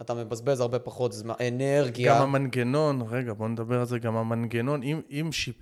[0.00, 2.14] אתה מבזבז הרבה פחות זמן, אנרגיה.
[2.14, 5.56] גם המנגנון, רגע, בוא נדבר על זה, גם המנגנון, אם, אם, שיפ,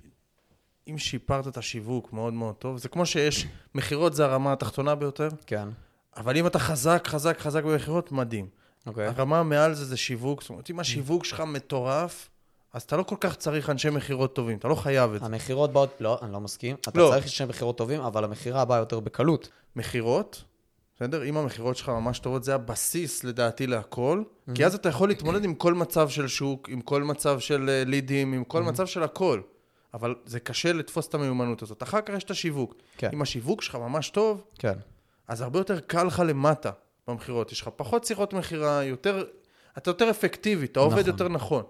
[0.87, 5.29] אם שיפרת את השיווק מאוד מאוד טוב, זה כמו שיש, מכירות זה הרמה התחתונה ביותר.
[5.45, 5.69] כן.
[6.17, 8.47] אבל אם אתה חזק, חזק, חזק במכירות, מדהים.
[8.87, 9.07] אוקיי.
[9.07, 12.29] הרמה מעל זה זה שיווק, זאת אומרת, אם השיווק שלך מטורף,
[12.73, 15.25] אז אתה לא כל כך צריך אנשי מכירות טובים, אתה לא חייב את זה.
[15.25, 16.75] המכירות באות, לא, אני לא מסכים.
[16.75, 17.09] אתה לא.
[17.11, 19.49] צריך אנשי מכירות טובים, אבל המכירה באה יותר בקלות.
[19.75, 20.43] מכירות,
[20.95, 21.23] בסדר?
[21.23, 24.51] אם המכירות שלך ממש טובות, זה הבסיס לדעתי להכל, mm-hmm.
[24.55, 27.83] כי אז אתה יכול להתמודד עם כל מצב של שוק, עם כל מצב של אה,
[27.85, 28.65] לידים, עם כל mm-hmm.
[28.65, 29.41] מצב של הכל.
[29.93, 31.83] אבל זה קשה לתפוס את המיומנות הזאת.
[31.83, 32.75] אחר כך יש את השיווק.
[32.97, 33.09] כן.
[33.13, 34.73] אם השיווק שלך ממש טוב, כן.
[35.27, 36.71] אז הרבה יותר קל לך למטה
[37.07, 37.51] במכירות.
[37.51, 39.25] יש לך פחות שיחות מכירה, יותר...
[39.77, 41.11] אתה יותר אפקטיבי, אתה עובד נכון.
[41.11, 41.63] יותר נכון.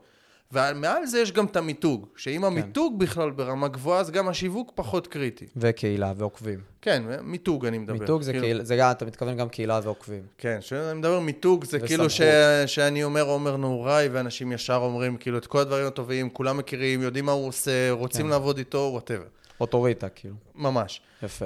[0.53, 2.11] ומעל זה יש גם את המיתוג, כן.
[2.15, 5.45] שאם המיתוג בכלל ברמה גבוהה, אז גם השיווק פחות קריטי.
[5.55, 6.59] וקהילה ועוקבים.
[6.81, 7.99] כן, מיתוג אני מדבר.
[7.99, 10.23] מיתוג זה כאילו- קהילה, זה גם, אתה מתכוון גם קהילה ועוקבים.
[10.37, 12.21] כן, כשאני מדבר מיתוג, זה כאילו ש...
[12.21, 12.69] וסמכות.
[12.69, 17.25] שאני אומר עומר נהוראי, ואנשים ישר אומרים כאילו את כל הדברים הטובים, כולם מכירים, יודעים
[17.25, 18.29] מה הוא עושה, רוצים כן.
[18.31, 19.25] לעבוד איתו, whatever.
[19.61, 20.35] אוטוריטה, כאילו.
[20.55, 21.01] ממש.
[21.23, 21.45] יפה.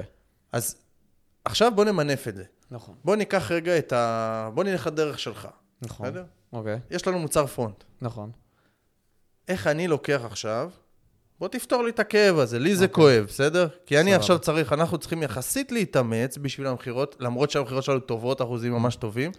[0.52, 0.76] אז
[1.44, 2.44] עכשיו בוא נמנף את זה.
[2.70, 2.94] נכון.
[3.04, 4.50] בוא ניקח רגע את ה...
[4.54, 5.48] בוא נלך לדרך שלך,
[5.82, 6.06] נכון.
[6.06, 6.24] בסדר?
[6.52, 7.84] אוקיי, יש לנו מוצר פרונט.
[8.02, 8.30] נכון.
[9.48, 10.70] איך אני לוקח עכשיו,
[11.38, 12.94] בוא תפתור לי את הכאב הזה, לי זה אוקיי.
[12.94, 13.68] כואב, בסדר?
[13.86, 14.16] כי אני סבבה.
[14.20, 19.30] עכשיו צריך, אנחנו צריכים יחסית להתאמץ בשביל המכירות, למרות שהמכירות שלנו טובות, אחוזים ממש טובים,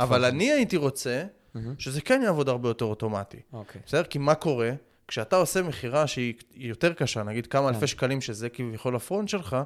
[0.00, 1.24] אבל אני הייתי רוצה.
[1.78, 3.40] שזה כן יעבוד הרבה יותר אוטומטי.
[3.52, 3.80] אוקיי.
[3.86, 4.02] בסדר?
[4.02, 4.70] כי מה קורה?
[5.08, 7.74] כשאתה עושה מכירה שהיא היא יותר קשה, נגיד כמה כן.
[7.74, 9.56] אלפי שקלים שזה כביכול הפרונט שלך.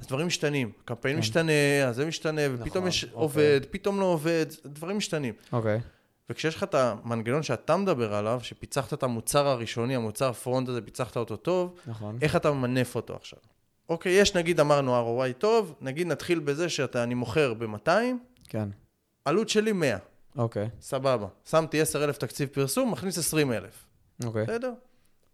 [0.00, 0.72] אז דברים משתנים.
[0.84, 1.20] קמפיין כן.
[1.20, 1.52] משתנה,
[1.86, 3.14] אז זה משתנה, ופתאום נכון, יש אוקיי.
[3.14, 5.34] עובד, פתאום לא עובד, דברים משתנים.
[5.52, 5.80] אוקיי.
[6.30, 11.16] וכשיש לך את המנגנון שאתה מדבר עליו, שפיצחת את המוצר הראשוני, המוצר פרונט הזה, פיצחת
[11.16, 12.18] אותו טוב, נכון.
[12.22, 13.38] איך אתה ממנף אותו עכשיו?
[13.88, 17.90] אוקיי, יש נגיד, אמרנו ROI טוב, נגיד נתחיל בזה שאני מוכר ב-200,
[18.48, 18.68] כן.
[19.24, 19.96] עלות שלי 100,
[20.38, 20.68] אוקיי.
[20.80, 21.26] סבבה.
[21.44, 23.86] שמתי 10,000 תקציב פרסום, מכניס 20,000,
[24.24, 24.44] אוקיי.
[24.44, 24.72] בסדר?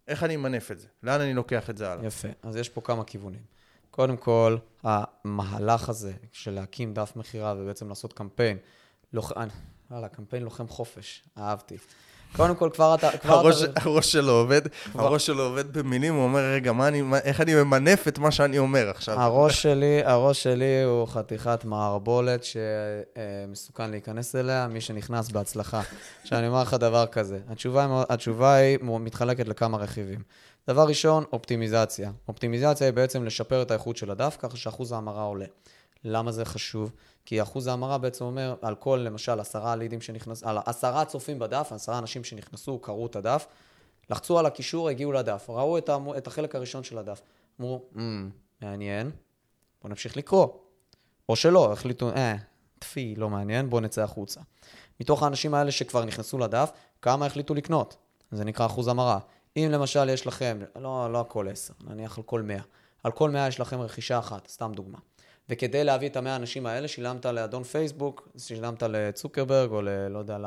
[0.09, 0.87] איך אני אמנף את זה?
[1.03, 2.07] לאן אני לוקח את זה הלאה?
[2.07, 2.29] יפה.
[2.43, 3.43] אז יש פה כמה כיוונים.
[3.91, 8.59] קודם כל, המהלך הזה של להקים דף מכירה ובעצם לעשות קמפיין,
[9.13, 9.33] לוח...
[9.33, 9.45] אה,
[9.91, 11.77] וואלה, קמפיין לוחם חופש, אהבתי.
[12.37, 13.11] קודם כל, כבר אתה...
[13.19, 13.81] כבר הראש, אתה...
[13.85, 14.63] הראש שלו עובד,
[14.95, 18.59] הראש שלו עובד במילים, הוא אומר, רגע, מה אני, איך אני ממנף את מה שאני
[18.59, 19.21] אומר עכשיו?
[19.21, 25.81] הראש שלי, הראש שלי הוא חתיכת מערבולת שמסוכן להיכנס אליה, מי שנכנס בהצלחה.
[26.23, 30.23] עכשיו, אני אומר לך דבר כזה, התשובה, התשובה היא מתחלקת לכמה רכיבים.
[30.69, 32.11] דבר ראשון, אופטימיזציה.
[32.29, 35.47] אופטימיזציה היא בעצם לשפר את האיכות של הדף, ככה שאחוז ההמרה עולה.
[36.05, 36.93] למה זה חשוב?
[37.25, 41.73] כי אחוז ההמרה בעצם אומר, על כל, למשל, עשרה לידים שנכנסו, על עשרה צופים בדף,
[41.73, 43.47] עשרה אנשים שנכנסו, קראו את הדף,
[44.11, 47.23] לחצו על הקישור, הגיעו לדף, ראו את, המו, את החלק הראשון של הדף.
[47.61, 47.99] אמרו, mm,
[48.61, 49.11] מעניין,
[49.83, 50.49] בואו נמשיך לקרוא.
[51.29, 52.37] או שלא, החליטו, אה,
[52.79, 54.41] טפי, לא מעניין, בואו נצא החוצה.
[55.01, 56.71] מתוך האנשים האלה שכבר נכנסו לדף,
[57.03, 57.97] כמה החליטו לקנות?
[58.33, 59.19] זה נקרא אחוז המרה.
[59.57, 62.61] אם למשל יש לכם, לא, לא הכל 10, נניח על כל 100.
[63.03, 64.99] על כל 100 יש לכם רכישה אחת, סתם דוגמה.
[65.49, 69.89] וכדי להביא את המאה האנשים האלה, שילמת לאדון פייסבוק, שילמת לצוקרברג, או ל...
[70.09, 70.45] לא יודע, ל...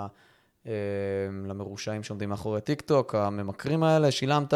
[0.67, 0.71] אה,
[1.47, 4.53] למרושעים שעומדים מאחורי טיק טוק, הממכרים האלה, שילמת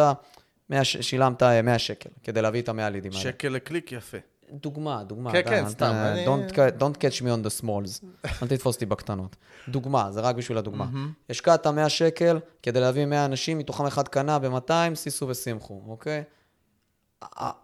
[0.69, 3.23] 100, ש- שילמת אה, 100 שקל כדי להביא את המאה לידים האלה.
[3.23, 4.17] שקל לקליק יפה.
[4.51, 5.31] דוגמה, דוגמה.
[5.31, 8.05] כן, כן, סתם, אני- Don't, don't catch me on the smalls.
[8.43, 9.35] אל תתפוס אותי בקטנות.
[9.67, 10.85] דוגמה, זה רק בשביל הדוגמה.
[11.29, 16.23] השקעת 100 שקל כדי להביא 100 אנשים, מתוכם אחד קנה ב-200, שישו ושמחו, אוקיי?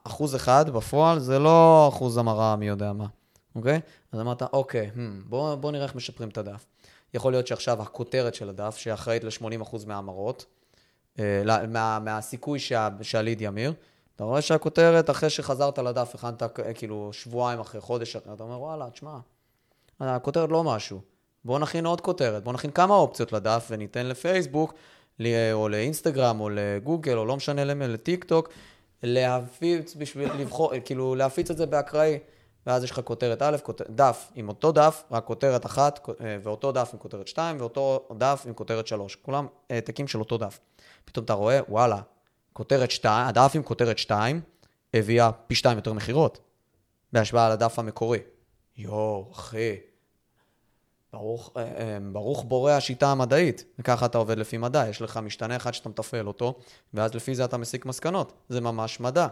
[0.04, 3.06] אחוז אחד בפועל זה לא אחוז המרה מי יודע מה,
[3.56, 3.80] אוקיי?
[4.12, 6.66] אז אמרת, אוקיי, hmm, בוא, בוא נראה איך משפרים את הדף.
[7.14, 10.46] יכול להיות שעכשיו הכותרת של הדף, שאחראית ל-80% מההמרות,
[11.20, 13.74] אה, מה, מהסיכוי שה, שהליד ימיר,
[14.16, 18.90] אתה רואה שהכותרת, אחרי שחזרת לדף, הכנת אה, כאילו שבועיים אחרי, חודש אתה אומר, וואלה,
[18.90, 19.18] תשמע,
[20.00, 21.02] הכותרת לא משהו.
[21.46, 24.74] בואו נכין עוד כותרת, בואו נכין כמה אופציות לדף וניתן לפייסבוק,
[25.54, 28.50] או לאינסטגרם, או לגוגל, או לא משנה למי, לטיק טוק,
[29.06, 32.20] להפיץ בשביל לבחור, כאילו להפיץ את זה באקראי.
[32.66, 36.72] ואז יש לך כותרת א', כותר, דף עם אותו דף, רק כותרת אחת, אה, ואותו
[36.72, 39.16] דף עם כותרת 2, ואותו דף עם כותרת 3.
[39.16, 40.60] כולם העתקים של אותו דף.
[41.06, 42.02] פתאום אתה רואה, וואלה,
[42.54, 44.42] כותרת 2, הדף עם כותרת 2
[44.94, 46.40] הביאה פי 2 יותר מכירות,
[47.14, 48.20] בהשוואה לדף המקורי.
[48.78, 49.76] יואו, אחי,
[51.16, 53.66] ברוך, אה, אה, ברוך בורא השיטה המדעית.
[53.80, 56.54] וככה אתה עובד לפי מדע, יש לך משתנה אחד שאתה מתפעל אותו,
[56.94, 58.34] ואז לפי זה אתה מסיק מסקנות.
[58.50, 59.28] זה ממש מדע.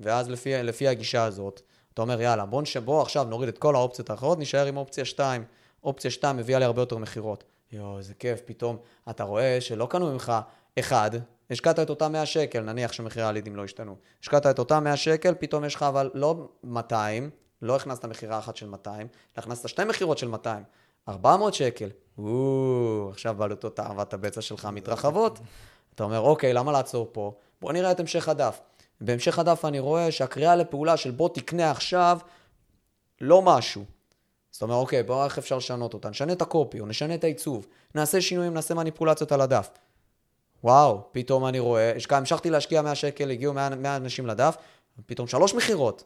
[0.00, 1.60] ואז לפי, לפי הגישה הזאת,
[1.94, 2.62] אתה אומר, יאללה, בוא.
[2.84, 5.44] בוא עכשיו נוריד את כל האופציות האחרות, נישאר עם אופציה 2.
[5.84, 7.44] אופציה 2 מביאה לי הרבה יותר מכירות.
[7.72, 8.76] יואו, איזה כיף, פתאום
[9.10, 10.32] אתה רואה שלא קנו ממך
[10.78, 11.10] אחד,
[11.50, 13.96] השקעת את אותם 100 שקל, נניח שמחירי הלידים לא השתנו.
[14.22, 17.30] השקעת את אותם 100 שקל, פתאום יש לך אבל לא 200,
[17.62, 19.06] לא הכנסת מכירה אחת של 200,
[19.36, 20.62] הכנסת שתי מכירות של 200.
[21.08, 25.38] 400 שקל, או, עכשיו בעלותות תאוות הבצע שלך מתרחבות.
[25.94, 27.34] אתה אומר, אוקיי, למה לעצור פה?
[27.60, 28.60] בוא נראה את המשך הדף.
[29.00, 32.18] בהמשך הדף אני רואה שהקריאה לפעולה של בוא תקנה עכשיו,
[33.20, 33.84] לא משהו.
[34.50, 36.10] זאת אומרת, אוקיי, בוא, איך אפשר לשנות אותה?
[36.10, 39.70] נשנה את הקופי, או נשנה את העיצוב, נעשה שינויים, נעשה מניפולציות על הדף.
[40.64, 44.56] וואו, פתאום אני רואה, המשכתי להשקיע 100 שקל, הגיעו 100, 100 אנשים לדף,
[45.06, 46.04] פתאום שלוש מכירות.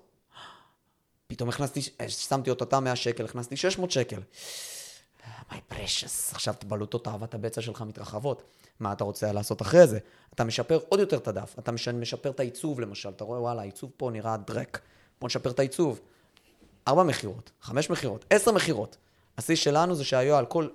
[1.26, 4.20] פתאום הכנסתי, שמתי את אותם 100 שקל, הכנסתי 600 שקל.
[5.54, 8.42] My precious, עכשיו בלוטות תאוות הבצע שלך מתרחבות.
[8.80, 9.98] מה אתה רוצה לעשות אחרי זה?
[10.34, 13.60] אתה משפר עוד יותר את הדף, אתה מש- משפר את העיצוב למשל, אתה רואה, וואלה,
[13.60, 14.80] העיצוב פה נראה דרק,
[15.20, 16.00] בוא נשפר את העיצוב.
[16.88, 18.96] ארבע מכירות, חמש מכירות, עשר מכירות.
[19.38, 20.68] השיא שלנו זה שהיו על כל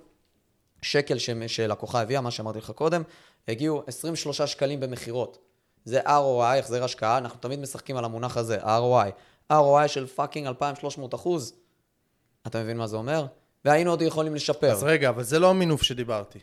[0.82, 3.02] שקל ש- שלקוחה הביאה, מה שאמרתי לך קודם,
[3.48, 5.38] הגיעו 23 שקלים במכירות.
[5.84, 9.10] זה ROI, החזר השקעה, אנחנו תמיד משחקים על המונח הזה, ROI.
[9.52, 11.52] ROI של fucking 2,300 אחוז.
[12.46, 13.26] אתה מבין מה זה אומר?
[13.64, 14.72] והיינו עוד יכולים לשפר.
[14.72, 16.38] אז רגע, אבל זה לא המינוף שדיברתי.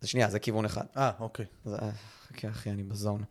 [0.00, 0.84] זה שנייה, זה כיוון אחד.
[0.96, 1.44] אה, אוקיי.
[1.64, 1.90] זה- אה,
[2.28, 3.22] חכה, אחי, אני ב-zone.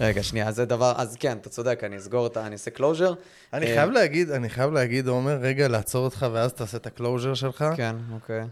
[0.00, 2.46] רגע, שנייה, זה דבר, אז כן, אתה צודק, אני אסגור את ה...
[2.46, 3.14] אני אעשה closure.
[3.52, 6.92] אני אה, חייב להגיד, אני חייב להגיד, עומר, רגע, לעצור אותך ואז תעשה את ה
[6.92, 7.64] closure שלך.
[7.76, 8.42] כן, אוקיי.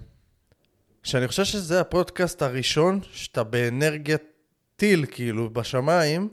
[1.03, 4.23] שאני חושב שזה הפודקאסט הראשון שאתה באנרגיית
[4.77, 6.29] טיל, כאילו, בשמיים,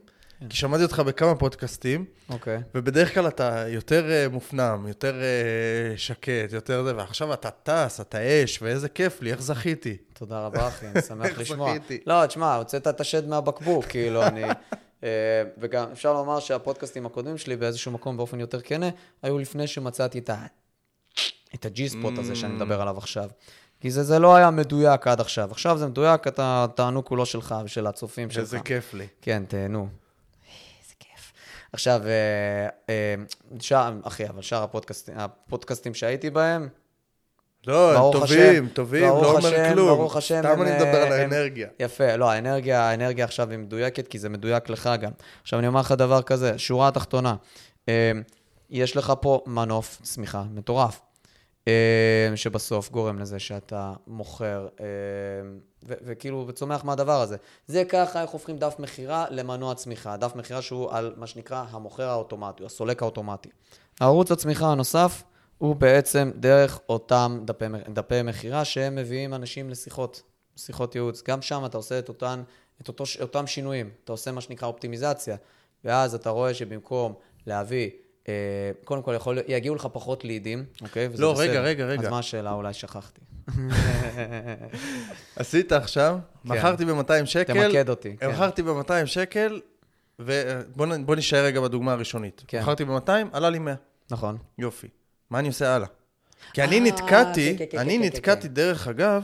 [0.49, 2.61] כי שמעתי אותך בכמה פודקאסטים, אוקיי.
[2.75, 8.17] ובדרך כלל אתה יותר אה, מופנם, יותר אה, שקט, יותר זה, ועכשיו אתה טס, אתה
[8.17, 9.97] אש, ואיזה כיף לי, איך זכיתי.
[10.13, 11.71] תודה רבה, אחי, אני שמח איך לשמוע.
[11.71, 11.99] זכיתי.
[12.05, 14.43] לא, תשמע, הוצאת את השד מהבקבוק, כאילו, אני...
[15.03, 15.09] אה,
[15.57, 18.89] וגם אפשר לומר שהפודקאסטים הקודמים שלי באיזשהו מקום באופן יותר כנה,
[19.21, 20.45] היו לפני שמצאתי את ה...
[21.55, 23.29] את הג'י ספוט הזה שאני מדבר עליו עכשיו.
[23.81, 25.51] כי זה, זה לא היה מדויק עד עכשיו.
[25.51, 28.39] עכשיו זה מדויק, אתה תענו כולו שלך ושל הצופים שלך.
[28.39, 29.07] איזה כיף לי.
[29.21, 29.87] כן, תהנו.
[31.73, 33.15] עכשיו, אה, אה,
[33.59, 36.67] שאר, אחי, אבל שאר הפודקאסטים, הפודקאסטים שהייתי בהם,
[37.67, 38.23] לא, הם טובים,
[38.55, 39.87] השם, טובים, לא אומר השם, כלום.
[39.97, 41.67] ברוך השם, סתם הם, אני מדבר אה, על הם- האנרגיה.
[41.79, 45.11] יפה, לא, האנרגיה, האנרגיה עכשיו היא מדויקת, כי זה מדויק לך גם.
[45.41, 47.35] עכשיו, אני אומר לך דבר כזה, שורה התחתונה,
[47.89, 48.11] אה,
[48.69, 51.08] יש לך פה מנוף צמיחה מטורף, אה,
[52.35, 54.85] שבסוף גורם לזה שאתה מוכר, אה,
[55.87, 57.37] ו- וכאילו, וצומח מהדבר הזה.
[57.67, 60.17] זה ככה איך הופכים דף מכירה למנוע צמיחה.
[60.17, 63.49] דף מכירה שהוא על מה שנקרא המוכר האוטומטי, הסולק האוטומטי.
[63.99, 65.23] הערוץ הצמיחה הנוסף
[65.57, 70.21] הוא בעצם דרך אותם דפי, דפי מכירה שהם מביאים אנשים לשיחות,
[70.55, 71.23] שיחות ייעוץ.
[71.27, 72.43] גם שם אתה עושה את, אותן,
[72.81, 75.37] את אותו, אותם שינויים, אתה עושה מה שנקרא אופטימיזציה,
[75.83, 77.13] ואז אתה רואה שבמקום
[77.45, 78.08] להביא, אה,
[78.83, 81.07] קודם כל יכול, יגיעו לך פחות לידים, אוקיי?
[81.11, 81.43] וזה לא, בסדר.
[81.49, 82.01] רגע, רגע, רגע.
[82.01, 82.51] אז מה השאלה?
[82.51, 83.21] אולי שכחתי.
[85.35, 87.53] עשית עכשיו, מכרתי ב-200 שקל.
[87.53, 87.67] כן.
[87.67, 88.29] תמקד אותי, כן.
[88.31, 89.61] מכרתי ב-200 שקל,
[90.19, 92.43] ובוא נשאר רגע בדוגמה הראשונית.
[92.47, 92.61] כן.
[92.61, 93.73] מכרתי ב-200, עלה לי 100.
[94.11, 94.37] נכון.
[94.57, 94.87] יופי.
[95.29, 95.87] מה אני עושה הלאה?
[96.53, 98.53] כי אני אה, נתקעתי, כן, כן, אני כן, כן, נתקעתי כן.
[98.53, 99.23] דרך אגב,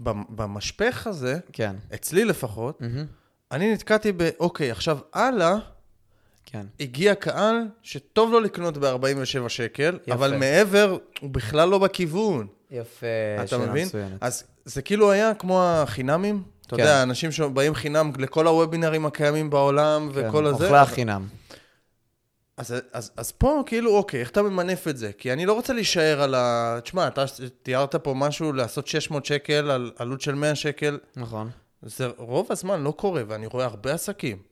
[0.00, 1.76] במ- במשפך הזה, כן.
[1.94, 2.82] אצלי לפחות.
[3.52, 5.56] אני נתקעתי ב, אוקיי, עכשיו הלאה,
[6.50, 6.66] כן.
[6.80, 10.14] הגיע קהל שטוב לו לקנות ב-47 שקל, יפה.
[10.14, 12.46] אבל מעבר, הוא בכלל לא בכיוון.
[12.70, 13.06] יפה,
[13.44, 13.86] אתה מבין?
[13.86, 14.18] מצוינת.
[14.20, 16.42] אז זה כאילו היה כמו החינמים.
[16.66, 16.82] אתה כן.
[16.82, 20.64] יודע, אנשים שבאים חינם לכל הוובינרים הקיימים בעולם כן, וכל הזה.
[20.64, 21.26] אוכלי החינם.
[22.56, 25.12] אז, אז, אז פה, כאילו, אוקיי, איך אתה ממנף את זה?
[25.18, 26.78] כי אני לא רוצה להישאר על ה...
[26.82, 27.24] תשמע, אתה
[27.62, 30.98] תיארת פה משהו לעשות 600 שקל על עלות של 100 שקל.
[31.16, 31.50] נכון.
[31.82, 34.47] זה רוב הזמן לא קורה, ואני רואה הרבה עסקים.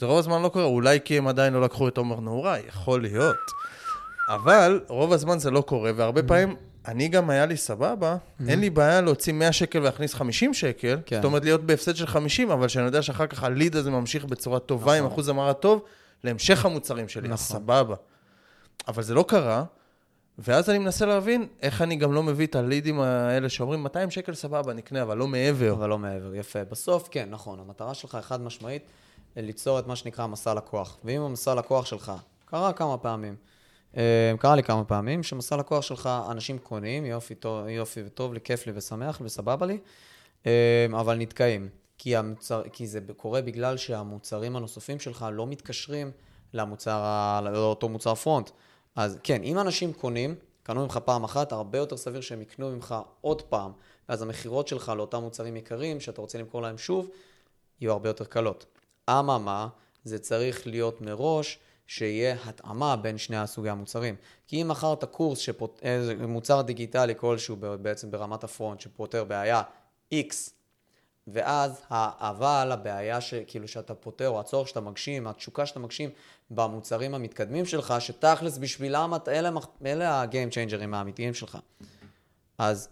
[0.00, 3.02] זה רוב הזמן לא קורה, אולי כי הם עדיין לא לקחו את עומר נעורי, יכול
[3.02, 3.36] להיות.
[4.28, 8.16] אבל רוב הזמן זה לא קורה, והרבה פעמים, אני גם היה לי סבבה,
[8.48, 11.16] אין לי בעיה להוציא 100 שקל ולהכניס 50 שקל, כן.
[11.16, 14.58] זאת אומרת להיות בהפסד של 50, אבל שאני יודע שאחר כך הליד הזה ממשיך בצורה
[14.58, 15.82] טובה, עם אחוז המרה טוב,
[16.24, 17.36] להמשך המוצרים שלי, נכון.
[17.36, 17.94] סבבה.
[18.88, 19.64] אבל זה לא קרה,
[20.38, 24.34] ואז אני מנסה להבין איך אני גם לא מביא את הלידים האלה שאומרים 200 שקל
[24.34, 25.72] סבבה, נקנה, אבל לא מעבר.
[25.72, 26.64] אבל לא מעבר, יפה.
[26.64, 28.82] בסוף, כן, נכון, המטרה שלך חד משמעית,
[29.36, 30.98] ליצור את מה שנקרא מסע לקוח.
[31.04, 32.12] ואם המסע לקוח שלך,
[32.44, 33.36] קרה כמה פעמים,
[33.96, 38.40] אה, קרה לי כמה פעמים, שמסע לקוח שלך, אנשים קונים, יופי, טוב, יופי וטוב לי,
[38.40, 39.78] כיף לי ושמח וסבבה לי,
[40.46, 41.68] אה, אבל נתקעים.
[41.98, 46.10] כי, המוצר, כי זה קורה בגלל שהמוצרים הנוספים שלך לא מתקשרים
[46.52, 48.50] למוצר, לאותו מוצר פרונט.
[48.96, 52.94] אז כן, אם אנשים קונים, קנו ממך פעם אחת, הרבה יותר סביר שהם יקנו ממך
[53.20, 53.72] עוד פעם,
[54.08, 57.08] ואז המכירות שלך לאותם מוצרים יקרים, שאתה רוצה למכור להם שוב,
[57.80, 58.66] יהיו הרבה יותר קלות.
[59.18, 59.68] אממה,
[60.04, 61.58] זה צריך להיות מראש,
[61.90, 64.14] שיהיה התאמה בין שני הסוגי המוצרים.
[64.46, 65.80] כי אם מכרת קורס, שפות...
[65.82, 69.62] איזה מוצר דיגיטלי כלשהו בעצם ברמת הפרונט, שפותר בעיה
[70.14, 70.34] X,
[71.26, 73.34] ואז האבל, הבעיה ש...
[73.46, 76.10] כאילו שאתה פותר, או הצורך שאתה מגשים, התשוקה שאתה מגשים
[76.50, 79.50] במוצרים המתקדמים שלך, שתכלס בשבילם אלה,
[79.86, 81.58] אלה ה-game changers האמיתיים שלך.
[82.58, 82.88] אז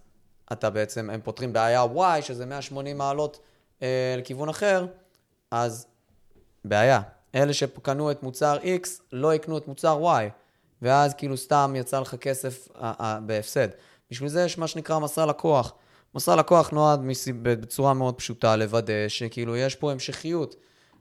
[0.52, 3.40] אתה בעצם, הם פותרים בעיה Y, שזה 180 מעלות
[3.83, 4.87] אה, לכיוון אחר,
[5.50, 5.87] אז
[6.68, 7.00] בעיה.
[7.35, 10.31] אלה שקנו את מוצר X, לא יקנו את מוצר Y,
[10.83, 12.68] ואז כאילו סתם יצא לך כסף
[13.26, 13.68] בהפסד.
[14.11, 15.72] בשביל זה יש מה שנקרא מסע לקוח.
[16.14, 17.00] מסע לקוח נועד
[17.42, 20.57] בצורה מאוד פשוטה לוודא שכאילו יש פה המשכיות,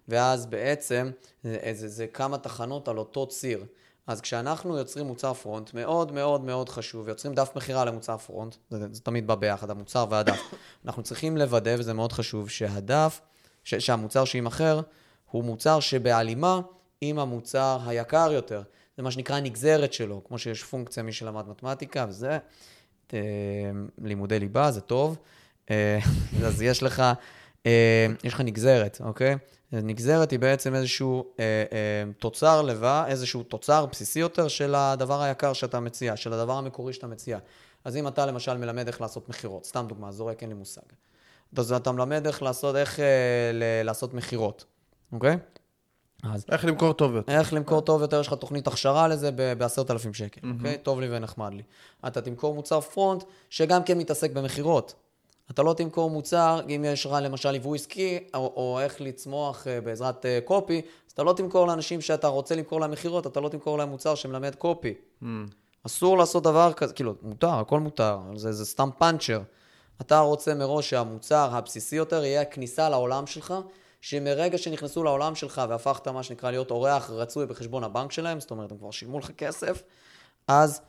[0.08, 1.12] ואז בעצם
[1.44, 3.66] זה, זה, זה כמה תחנות על אותו ציר.
[4.08, 8.88] אז כשאנחנו יוצרים מוצר פרונט, מאוד מאוד מאוד חשוב, יוצרים דף מכירה למוצר פרונט, זה,
[8.92, 10.40] זה תמיד בא ביחד, המוצר והדף.
[10.86, 13.22] אנחנו צריכים לוודא, וזה מאוד חשוב, שהדף,
[13.64, 14.82] ש, שהמוצר שיימכר,
[15.32, 16.62] הוא מוצר שבהלימה
[17.02, 18.62] עם המוצר היקר יותר.
[18.98, 22.38] זה מה שנקרא נגזרת שלו, כמו שיש פונקציה, מי שלמד מתמטיקה וזה,
[23.14, 23.20] אה,
[24.04, 25.18] לימודי ליבה, זה טוב.
[25.72, 26.00] אה,
[26.48, 27.04] אז יש לך
[27.66, 29.36] אה, יש לך נגזרת, אוקיי?
[29.72, 31.34] נגזרת היא בעצם איזשהו
[32.20, 37.08] תוצר לבא, איזשהו תוצר בסיסי יותר של הדבר היקר שאתה מציע, של הדבר המקורי שאתה
[37.08, 37.38] מציע.
[37.86, 40.82] אז אם אתה למשל מלמד איך לעשות מכירות, סתם דוגמה, זורק, אין לי מושג.
[41.58, 43.00] אז אתה מלמד איך לעשות, איך
[43.84, 44.66] לעשות מכירות,
[45.14, 45.38] אוקיי?
[46.24, 47.32] אז איך למכור טוב יותר.
[47.32, 50.78] איך למכור טוב יותר, יש לך תוכנית הכשרה לזה ב-10,000 שקל, אוקיי?
[50.78, 51.64] טוב לי ונחמד לי.
[52.08, 54.94] אתה תמכור מוצר פרונט, שגם כן מתעסק במכירות.
[55.52, 59.82] אתה לא תמכור מוצר, אם יש לך למשל ליווי עסקי, או, או איך לצמוח אה,
[59.82, 63.50] בעזרת אה, קופי, אז אתה לא תמכור לאנשים שאתה רוצה למכור להם מכירות, אתה לא
[63.50, 64.94] תמכור להם מוצר שמלמד קופי.
[65.86, 69.42] אסור לעשות דבר כזה, כאילו, מותר, הכל מותר, זה, זה סתם פאנצ'ר.
[70.02, 73.54] אתה רוצה מראש שהמוצר הבסיסי יותר יהיה הכניסה לעולם שלך,
[74.02, 78.72] שמרגע שנכנסו לעולם שלך והפכת מה שנקרא להיות אורח רצוי בחשבון הבנק שלהם, זאת אומרת,
[78.72, 79.84] הם כבר שילמו לך כסף,
[80.48, 80.82] אז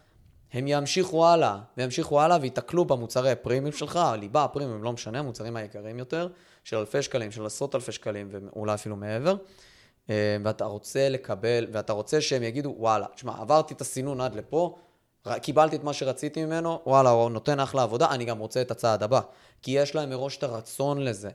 [0.52, 5.98] הם ימשיכו הלאה, וימשיכו הלאה וייתקלו במוצרי הפרימיום שלך, הליבה, הפרימיום, לא משנה, המוצרים היקרים
[5.98, 6.28] יותר,
[6.64, 9.36] של אלפי שקלים, של עשרות אלפי שקלים, ואולי אפילו מעבר.
[10.10, 14.76] אה, ואתה רוצה לקבל, ואתה רוצה שהם יגידו, וואלה, תשמע, עברתי את הסינון עד לפה,
[15.42, 19.02] קיבלתי את מה שרציתי ממנו, וואלה, הוא נותן אחלה עבודה, אני גם רוצה את הצעד
[19.02, 19.20] הבא.
[19.62, 21.30] כי יש להם מראש את הרצון לזה.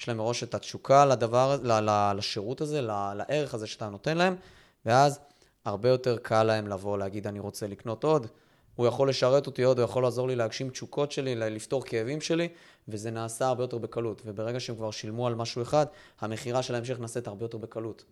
[0.00, 1.58] יש להם מראש את התשוקה לדבר,
[2.16, 2.80] לשירות הזה,
[3.14, 4.36] לערך הזה שאתה נותן להם,
[4.86, 5.20] ואז
[5.64, 8.26] הרבה יותר קל להם לבוא, להגיד, אני רוצה לקנות עוד.
[8.74, 12.48] הוא יכול לשרת אותי עוד, הוא יכול לעזור לי להגשים תשוקות שלי, לפתור כאבים שלי,
[12.88, 14.22] וזה נעשה הרבה יותר בקלות.
[14.24, 15.86] וברגע שהם כבר שילמו על משהו אחד,
[16.20, 18.04] המכירה של ההמשך נעשית הרבה יותר בקלות.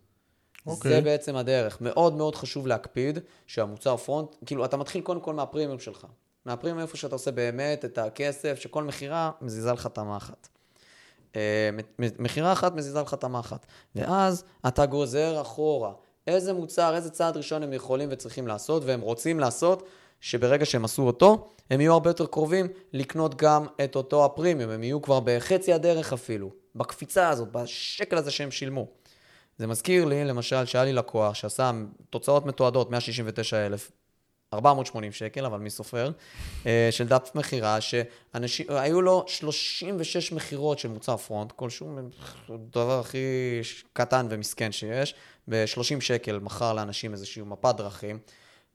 [0.65, 0.91] אוקיי.
[0.91, 1.77] זה בעצם הדרך.
[1.81, 6.07] מאוד מאוד חשוב להקפיד שהמוצר פרונט, כאילו, אתה מתחיל קודם כל מהפרימיום שלך.
[6.45, 10.47] מהפרימיום איפה שאתה עושה באמת את הכסף, שכל מכירה מזיזה לך את המחט.
[11.35, 11.69] אה,
[12.19, 13.65] מכירה אחת מזיזה לך את המחט.
[13.95, 15.91] ואז אתה גוזר אחורה.
[16.27, 19.83] איזה מוצר, איזה צעד ראשון הם יכולים וצריכים לעשות, והם רוצים לעשות,
[20.21, 24.71] שברגע שהם עשו אותו, הם יהיו הרבה יותר קרובים לקנות גם את אותו הפרימיום.
[24.71, 28.87] הם יהיו כבר בחצי הדרך אפילו, בקפיצה הזאת, בשקל הזה שהם שילמו.
[29.57, 31.71] זה מזכיר לי, למשל, שהיה לי לקוח שעשה
[32.09, 33.91] תוצאות מתועדות, 169,000,
[34.53, 36.11] 480 שקל, אבל מי סופר,
[36.65, 41.95] אה, של דף מכירה, שאנשים, היו לו 36 מכירות של מוצר פרונט, כלשהו,
[42.49, 43.17] דבר הכי
[43.93, 45.15] קטן ומסכן שיש,
[45.47, 48.19] ב-30 שקל מכר לאנשים איזושהי מפת דרכים.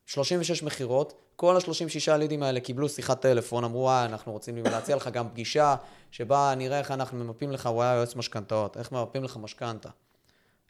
[0.07, 5.09] 36 מכירות, כל ה-36 לידים האלה קיבלו שיחת טלפון, אמרו, וואי, אנחנו רוצים להציע לך
[5.09, 5.77] גם פגישה,
[6.11, 9.89] שבה נראה איך אנחנו ממפים לך, הוא היה יועץ משכנתאות, איך ממפים לך משכנתה.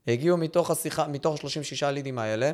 [0.07, 2.51] הגיעו מתוך השיחה, מתוך ה-36 לידים האלה,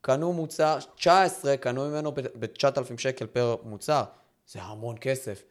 [0.00, 4.04] קנו מוצר, 19 קנו ממנו ב-9,000 שקל פר מוצר.
[4.46, 5.42] זה המון כסף,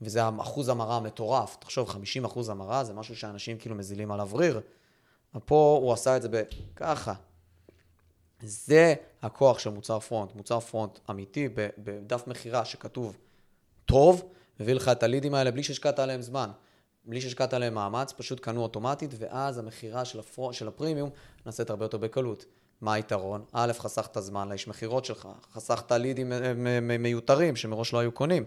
[0.00, 1.56] וזה אחוז המרה מטורף.
[1.60, 4.60] תחשוב, 50 אחוז המרה זה משהו שאנשים כאילו מזילים עליו ריר.
[5.44, 7.14] פה הוא עשה את זה בככה.
[8.42, 10.34] זה הכוח של מוצר פרונט.
[10.34, 13.16] מוצר פרונט אמיתי בדף מכירה שכתוב
[13.86, 14.22] טוב,
[14.60, 16.50] מביא לך את הלידים האלה בלי שהשקעת עליהם זמן.
[17.04, 20.52] בלי שהשקעת עליהם מאמץ, פשוט קנו אוטומטית, ואז המכירה של, הפר...
[20.52, 21.10] של הפרימיום
[21.46, 22.44] נעשית הרבה יותר בקלות.
[22.80, 23.44] מה היתרון?
[23.52, 26.32] א', חסכת זמן לאיש מכירות שלך, חסכת לידים
[26.98, 28.44] מיותרים שמראש לא היו קונים,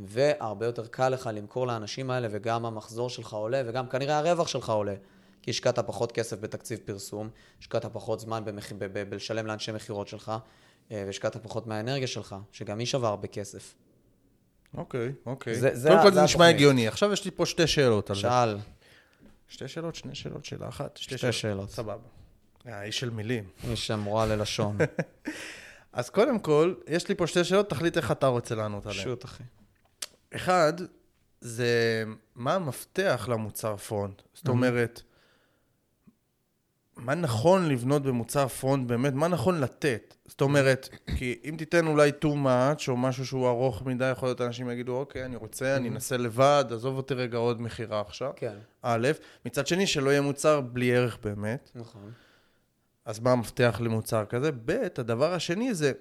[0.00, 4.68] והרבה יותר קל לך למכור לאנשים האלה, וגם המחזור שלך עולה, וגם כנראה הרווח שלך
[4.70, 4.94] עולה.
[5.42, 7.28] כי השקעת פחות כסף בתקציב פרסום,
[7.60, 8.72] השקעת פחות זמן במח...
[8.72, 10.32] ב- ב- בלשלם לאנשי מכירות שלך,
[10.90, 13.74] אה, והשקעת פחות מהאנרגיה שלך, שגם היא שווה הרבה כסף.
[14.76, 15.54] אוקיי, אוקיי.
[15.54, 16.48] זה- זה קודם כל זה זה נשמע.
[16.48, 16.88] הגיוני.
[16.88, 18.22] עכשיו יש לי פה שתי שאלות על זה.
[18.22, 18.58] שאל,
[19.48, 20.96] שתי שאלות, שני שאלות, שאלה אחת.
[20.96, 21.70] שתי שאלות.
[21.70, 22.02] סבבה.
[22.66, 23.44] אה, איש של מילים.
[23.72, 24.78] יש שם מורה ללשון.
[25.92, 29.00] אז קודם כל, יש לי פה שתי שאלות, תחליט איך אתה רוצה לענות עליהן.
[29.00, 29.42] פשוט, אחי.
[30.34, 30.72] אחד,
[31.40, 34.22] זה מה המפתח למוצר פרונט.
[34.34, 35.02] זאת אומרת,
[36.96, 40.14] מה נכון לבנות במוצר פרונט באמת, מה נכון לתת.
[40.26, 44.40] זאת אומרת, כי אם תיתן אולי too much, או משהו שהוא ארוך מדי, יכול להיות
[44.40, 48.32] אנשים יגידו, אוקיי, אני רוצה, אני אנסה לבד, עזוב אותי רגע עוד מכירה עכשיו.
[48.36, 48.56] כן.
[48.82, 49.08] א',
[49.46, 51.70] מצד שני, שלא יהיה מוצר בלי ערך באמת.
[51.74, 52.12] נכון.
[53.06, 54.50] אז מה המפתח למוצר כזה?
[54.64, 55.92] ב', הדבר השני זה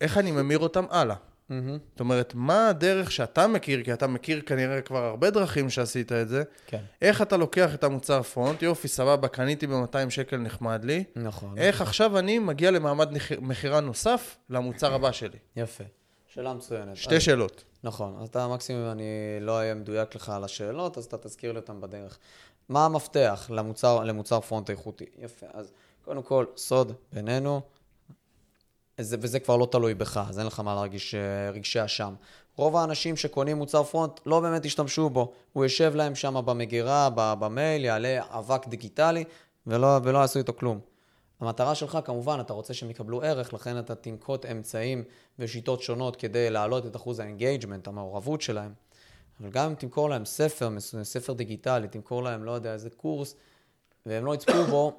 [0.00, 1.16] איך אני ממיר אותם הלאה.
[1.48, 1.78] מהמם.
[1.90, 6.28] זאת אומרת, מה הדרך שאתה מכיר, כי אתה מכיר כנראה כבר הרבה דרכים שעשית את
[6.28, 6.80] זה, כן.
[7.02, 11.58] איך אתה לוקח את המוצר פרונט, יופי, סבבה, קניתי ב-200 שקל, נחמד לי, נכון.
[11.58, 13.08] איך עכשיו אני מגיע למעמד
[13.40, 15.38] מכירה נוסף למוצר הבא שלי?
[15.56, 15.84] יפה.
[16.26, 16.96] שאלה מצוינת.
[16.96, 17.64] שתי אז- שאלות.
[17.84, 19.04] נכון, אז אתה מקסימום, אני
[19.40, 22.18] לא אהיה מדויק לך על השאלות, אז אתה תזכיר לי אותן בדרך.
[22.68, 25.06] מה המפתח למוצר, למוצר פרונט איכותי?
[25.18, 25.72] יפה, אז
[26.04, 27.60] קודם כל, סוד בינינו,
[29.00, 32.14] זה, וזה כבר לא תלוי בך, אז אין לך מה להרגיש אה, רגשי אשם.
[32.56, 35.32] רוב האנשים שקונים מוצר פרונט לא באמת השתמשו בו.
[35.52, 39.24] הוא יושב להם שם במגירה, במייל, יעלה אבק דיגיטלי,
[39.66, 40.80] ולא, ולא יעשו איתו כלום.
[41.40, 45.04] המטרה שלך, כמובן, אתה רוצה שהם יקבלו ערך, לכן אתה תנקוט אמצעים
[45.38, 48.72] ושיטות שונות כדי להעלות את אחוז ה engagement, המעורבות שלהם.
[49.42, 50.68] אבל גם אם תמכור להם ספר,
[51.02, 53.34] ספר דיגיטלי, תמכור להם, לא יודע, איזה קורס,
[54.06, 54.92] והם לא יצפו בו,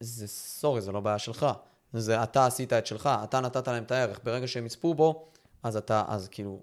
[0.00, 1.46] זה, sorry, זה לא בעיה שלך.
[1.92, 4.20] זה אתה עשית את שלך, אתה נתת להם את הערך.
[4.24, 5.28] ברגע שהם יצפו בו,
[5.62, 6.60] אז אתה, אז כאילו,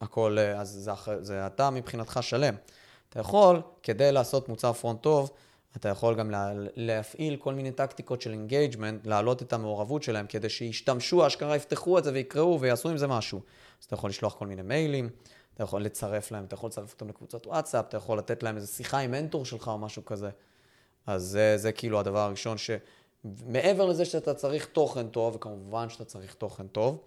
[0.00, 2.54] הכל, אז זה, אחרי- זה אתה מבחינתך שלם.
[3.08, 5.30] אתה יכול, כדי לעשות מוצר פרונט טוב,
[5.76, 10.48] אתה יכול גם לה, להפעיל כל מיני טקטיקות של engagement, להעלות את המעורבות שלהם, כדי
[10.48, 13.40] שישתמשו, אשכרה יפתחו את זה ויקראו ויעשו עם זה משהו.
[13.80, 15.08] אז אתה יכול לשלוח כל מיני מיילים,
[15.56, 18.72] אתה יכול לצרף להם, אתה יכול לצרף אותם לקבוצת וואטסאפ, אתה יכול לתת להם איזו
[18.72, 20.30] שיחה עם מנטור שלך או משהו כזה.
[21.06, 22.70] אז זה, זה כאילו הדבר הראשון ש...
[23.46, 26.98] מעבר לזה שאתה צריך תוכן טוב, וכמובן שאתה צריך תוכן טוב,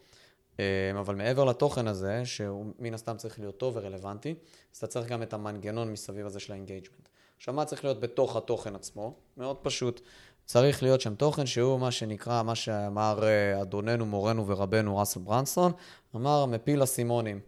[0.60, 4.36] אה, אבל מעבר לתוכן הזה, שהוא מן הסתם צריך להיות טוב ורלוונטי,
[4.74, 7.10] אז אתה צריך גם את המנגנון מסביב הזה של ה engagement.
[7.38, 9.14] עכשיו, מה צריך להיות בתוך התוכן עצמו?
[9.38, 10.02] מאוד פשוט.
[10.46, 15.72] צריך להיות שם תוכן שהוא מה שנקרא, מה שאמר אה, אדוננו, מורנו ורבנו ראסל ברנסון,
[16.16, 17.40] אמר מפיל אסימונים,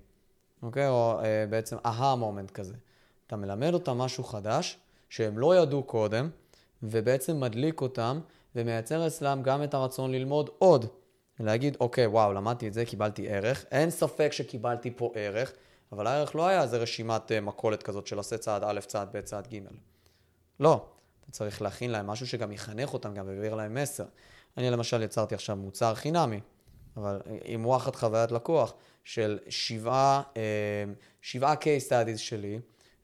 [0.64, 0.88] אוקיי?
[0.88, 2.74] או אה, בעצם אהה מומנט כזה.
[3.28, 6.30] אתה מלמד אותם משהו חדש, שהם לא ידעו קודם,
[6.84, 8.20] ובעצם מדליק אותם,
[8.56, 10.86] ומייצר אצלם גם את הרצון ללמוד עוד.
[11.40, 13.66] להגיד, אוקיי, וואו, למדתי את זה, קיבלתי ערך.
[13.72, 15.54] אין ספק שקיבלתי פה ערך,
[15.92, 19.22] אבל הערך לא היה איזה רשימת אה, מכולת כזאת של עשה צעד א', צעד ב',
[19.22, 19.60] צעד ג'.
[20.60, 20.86] לא.
[21.32, 24.06] צריך להכין להם משהו שגם יחנך אותם, גם יעביר להם מסר.
[24.58, 26.40] אני למשל יצרתי עכשיו מוצר חינמי,
[26.98, 28.74] אבל עם וואחד חוויית לקוח
[29.04, 30.42] של שבעה, אה,
[31.22, 32.60] שבעה case studies שלי,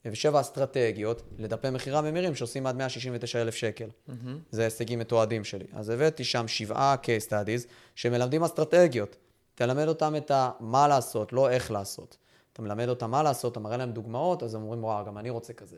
[0.05, 3.85] ושבע אסטרטגיות לדפי מכירה ממירים שעושים עד 169 אלף שקל.
[3.85, 4.11] Mm-hmm.
[4.51, 5.65] זה הישגים מתועדים שלי.
[5.73, 9.15] אז הבאתי שם שבעה case studies שמלמדים אסטרטגיות.
[9.55, 12.17] תלמד אותם את מה לעשות, לא איך לעשות.
[12.53, 15.29] אתה מלמד אותם מה לעשות, אתה מראה להם דוגמאות, אז הם אומרים, וואו, גם אני
[15.29, 15.77] רוצה כזה.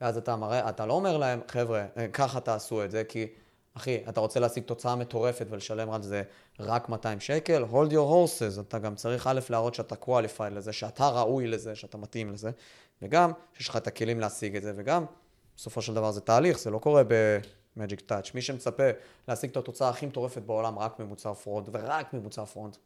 [0.00, 3.26] ואז אתה מראה, אתה לא אומר להם, חבר'ה, אה, ככה תעשו את זה, כי,
[3.74, 6.22] אחי, אתה רוצה להשיג תוצאה מטורפת ולשלם על זה
[6.60, 11.08] רק 200 שקל, hold your horses, אתה גם צריך א', להראות שאתה qualified לזה, שאתה
[11.08, 12.50] ראוי לזה, שאתה מתאים לזה,
[13.02, 15.04] וגם שיש לך את הכלים להשיג את זה, וגם,
[15.56, 18.30] בסופו של דבר זה תהליך, זה לא קורה ב-Magic Touch.
[18.34, 18.82] מי שמצפה
[19.28, 22.76] להשיג את התוצאה הכי מטורפת בעולם רק ממוצר פרונט, ורק ממוצר פרונט,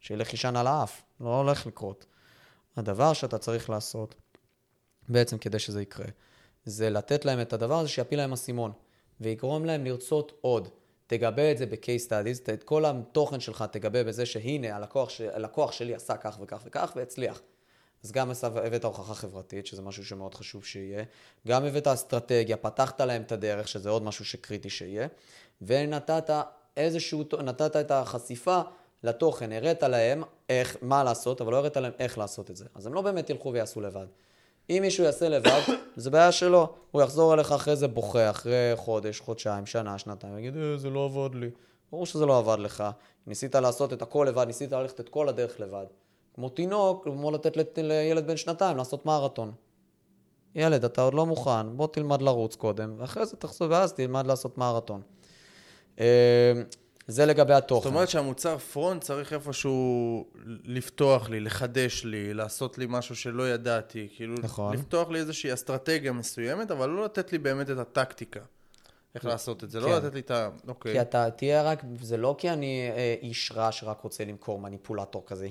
[0.00, 2.06] שילך יישן על האף, לא הולך לקרות.
[2.76, 4.14] הדבר שאתה צריך לעשות,
[5.08, 6.06] בעצם כדי שזה יקרה,
[6.64, 8.72] זה לתת להם את הדבר הזה שיפיל להם אסימון,
[9.20, 10.68] ויגרום להם לרצות עוד.
[11.06, 15.20] תגבה את זה ב-case studies, את כל התוכן שלך תגבה בזה שהנה, הלקוח, ש...
[15.20, 17.40] הלקוח שלי עשה כך וכך וכך והצליח.
[18.04, 21.04] אז גם הבאת הוכחה חברתית, שזה משהו שמאוד חשוב שיהיה,
[21.46, 25.06] גם הבאת אסטרטגיה, פתחת להם את הדרך, שזה עוד משהו שקריטי שיהיה,
[25.62, 26.30] ונתת
[26.76, 28.60] איזשהו, נתת את החשיפה
[29.02, 32.64] לתוכן, הראת להם איך, מה לעשות, אבל לא הראת להם איך לעשות את זה.
[32.74, 34.06] אז הם לא באמת ילכו ויעשו לבד.
[34.70, 35.60] אם מישהו יעשה לבד,
[35.96, 36.68] זה בעיה שלו.
[36.90, 41.04] הוא יחזור אליך אחרי זה בוכה, אחרי חודש, חודשיים, שנה, שנתיים, יגיד, אה, זה לא
[41.04, 41.50] עבד לי.
[41.92, 42.84] ברור שזה לא עבד לך.
[43.26, 45.84] ניסית לעשות את הכל לבד, ניסית ללכת את כל הדרך לבד.
[46.34, 49.52] כמו תינוק, כמו לתת לת- לילד בן שנתיים לעשות מרתון.
[50.54, 54.58] ילד, אתה עוד לא מוכן, בוא תלמד לרוץ קודם, ואחרי זה תחזור, ואז תלמד לעשות
[54.58, 55.00] מרתון.
[57.08, 57.84] זה לגבי התוכן.
[57.84, 60.26] זאת אומרת שהמוצר פרונט צריך איפשהו
[60.64, 64.08] לפתוח לי, לחדש לי, לעשות לי משהו שלא ידעתי.
[64.16, 64.74] כאילו, נכון.
[64.74, 68.40] לפתוח לי איזושהי אסטרטגיה מסוימת, אבל לא לתת לי באמת את הטקטיקה.
[69.14, 69.92] איך לעשות את זה, לא כן.
[69.96, 70.48] לתת לי את ה...
[70.68, 70.92] אוקיי.
[70.92, 75.22] כי אתה תהיה רק, זה לא כי אני אה, איש רע שרק רוצה למכור מניפולטור
[75.26, 75.48] כזה,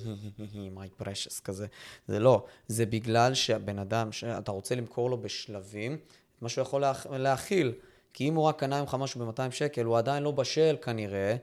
[0.53, 1.67] מייק פרשס כזה,
[2.07, 2.45] זה לא.
[2.67, 5.97] זה בגלל שהבן אדם, שאתה רוצה למכור לו בשלבים,
[6.41, 7.71] מה שהוא יכול להכ- להכיל.
[8.15, 11.35] כי אם הוא רק קנה ממך משהו ב-200 שקל, הוא עדיין לא בשל כנראה,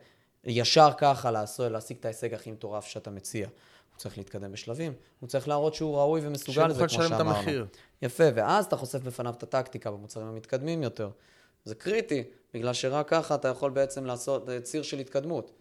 [0.44, 3.46] ישר ככה לעשות, להשיג את ההישג הכי מטורף שאתה מציע.
[3.46, 7.14] הוא צריך להתקדם בשלבים, הוא צריך להראות שהוא ראוי ומסוגל לזה, כמו שאמרנו.
[7.14, 7.66] לשלם את המחיר.
[8.02, 11.10] יפה, ואז אתה חושף בפניו את הטקטיקה במוצרים המתקדמים יותר.
[11.64, 15.52] זה קריטי, בגלל שרק ככה אתה יכול בעצם לעשות אה, ציר של התקדמות.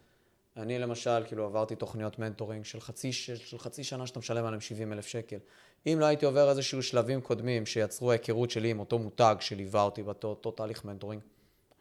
[0.56, 4.92] אני למשל, כאילו עברתי תוכניות mentoring של חצי, של חצי שנה שאתה משלם עליהם 70
[4.92, 5.38] אלף שקל.
[5.86, 10.02] אם לא הייתי עובר איזשהו שלבים קודמים שיצרו ההיכרות שלי עם אותו מותג שליווה אותי
[10.02, 11.22] באותו אותו תהליך mentoring,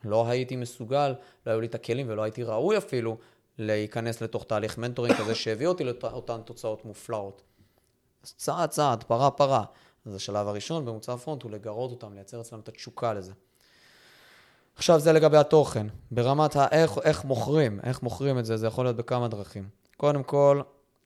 [0.04, 1.14] לא הייתי מסוגל,
[1.46, 3.18] לא היו לי את הכלים ולא הייתי ראוי אפילו
[3.58, 7.42] להיכנס לתוך תהליך mentoring כזה שהביא אותי לאותן תוצאות מופלאות.
[8.24, 9.64] אז צעד צעד, פרה פרה.
[10.06, 13.34] אז השלב הראשון במוצר פרונט הוא לגרות אותם, לייצר אצלם את התשוקה לזה.
[14.76, 15.88] עכשיו זה לגבי התוכן.
[16.12, 19.70] ברמת האיך איך מוכרים, איך מוכרים את זה, זה יכול להיות בכמה דרכים.
[19.98, 20.62] קודם כל,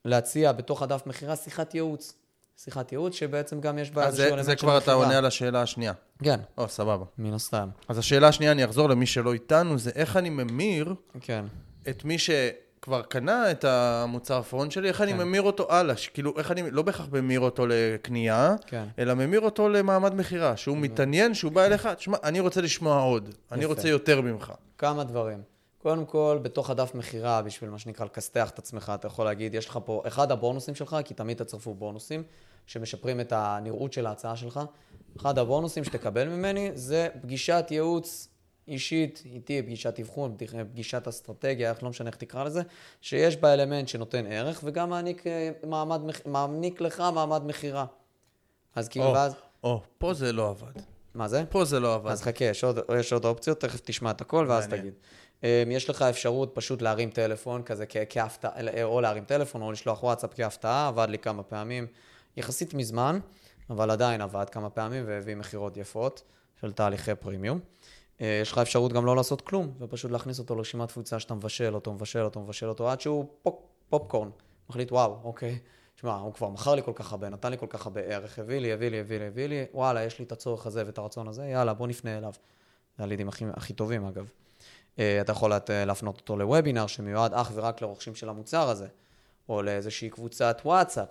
[0.06, 2.14] להציע בתוך הדף מכירה שיחת ייעוץ.
[2.58, 4.96] שיחת ייעוץ שבעצם גם יש בה אז איזשהו זה, אלמנט זה של כבר אתה מכירה.
[5.06, 5.94] עונה על השאלה השנייה.
[6.24, 7.06] כן, או, סבבה.
[7.18, 7.70] מן הסתם.
[7.88, 11.46] אז השאלה השנייה, אני אחזור למי שלא איתנו, זה איך אני ממיר כן.
[11.90, 15.18] את מי שכבר קנה את המוצר פרונט שלי, איך אני כן.
[15.18, 18.86] ממיר אותו הלאה, כאילו, איך אני, לא בהכרח ממיר אותו לקנייה, כן.
[19.00, 23.30] אלא ממיר אותו למעמד מכירה, שהוא מתעניין, שהוא בא אליך, תשמע, אני רוצה לשמוע עוד,
[23.52, 23.74] אני יפה.
[23.74, 24.54] רוצה יותר ממך.
[24.78, 25.55] כמה דברים.
[25.86, 29.68] קודם כל, בתוך הדף מכירה, בשביל מה שנקרא לכסתח את עצמך, אתה יכול להגיד, יש
[29.70, 32.24] לך פה, אחד הבונוסים שלך, כי תמיד תצרפו בונוסים,
[32.66, 34.60] שמשפרים את הנראות של ההצעה שלך.
[35.18, 38.30] אחד הבונוסים שתקבל ממני זה פגישת ייעוץ
[38.68, 40.36] אישית איתי, פגישת אבחון,
[40.72, 42.62] פגישת אסטרטגיה, איך לא משנה איך תקרא לזה,
[43.02, 47.86] שיש בה אלמנט שנותן ערך וגם מעניק, אה, מעמד, מעניק לך מעמד מכירה.
[48.76, 49.36] אז כאילו, ואז...
[49.64, 50.82] או, פה זה לא עבד.
[51.16, 51.44] מה זה?
[51.50, 52.12] פה זה לא עבד.
[52.12, 54.82] אז חכה, יש עוד, יש עוד אופציות, תכף תשמע את הכל ואז מעניין.
[54.82, 54.94] תגיד.
[55.46, 58.52] אמ, יש לך אפשרות פשוט להרים טלפון כזה כהפתעה,
[58.84, 61.88] או להרים טלפון או לשלוח וואטסאפ כהפתעה, עבד לי כמה פעמים,
[62.38, 63.20] יחסית מזמן,
[63.70, 66.24] אבל עדיין עבד כמה פעמים והביא מכירות יפות
[66.62, 67.60] של תהליכי פרימיום.
[68.22, 71.76] אה, יש לך אפשרות גם לא לעשות כלום, ופשוט להכניס אותו לרשימת תפוצה שאתה מבשל
[71.76, 73.56] אותו, מבשל אותו, מבשל אותו, עד שהוא פופ,
[73.90, 74.30] פופקורן.
[74.70, 75.60] מחליט, וואו, אוקיי,
[75.96, 78.60] שמע, הוא כבר מכר לי כל כך הרבה, נתן לי כל כך הרבה ערך, הביא
[78.60, 81.28] לי, הביא לי, הביא לי, הביא לי, וואלה, יש לי את הצורך הזה ואת הרצון
[81.28, 82.34] הזה, יאללה, בוא נפנה אליו.
[82.98, 84.30] זה הלידים הכי, הכי טובים, אגב.
[85.00, 88.88] אה, אתה יכול להפנות אותו לוובינר שמיועד אך ורק לרוכשים של המוצר הזה,
[89.50, 91.08] או לאיזושהי קבוצת וואטסאפ,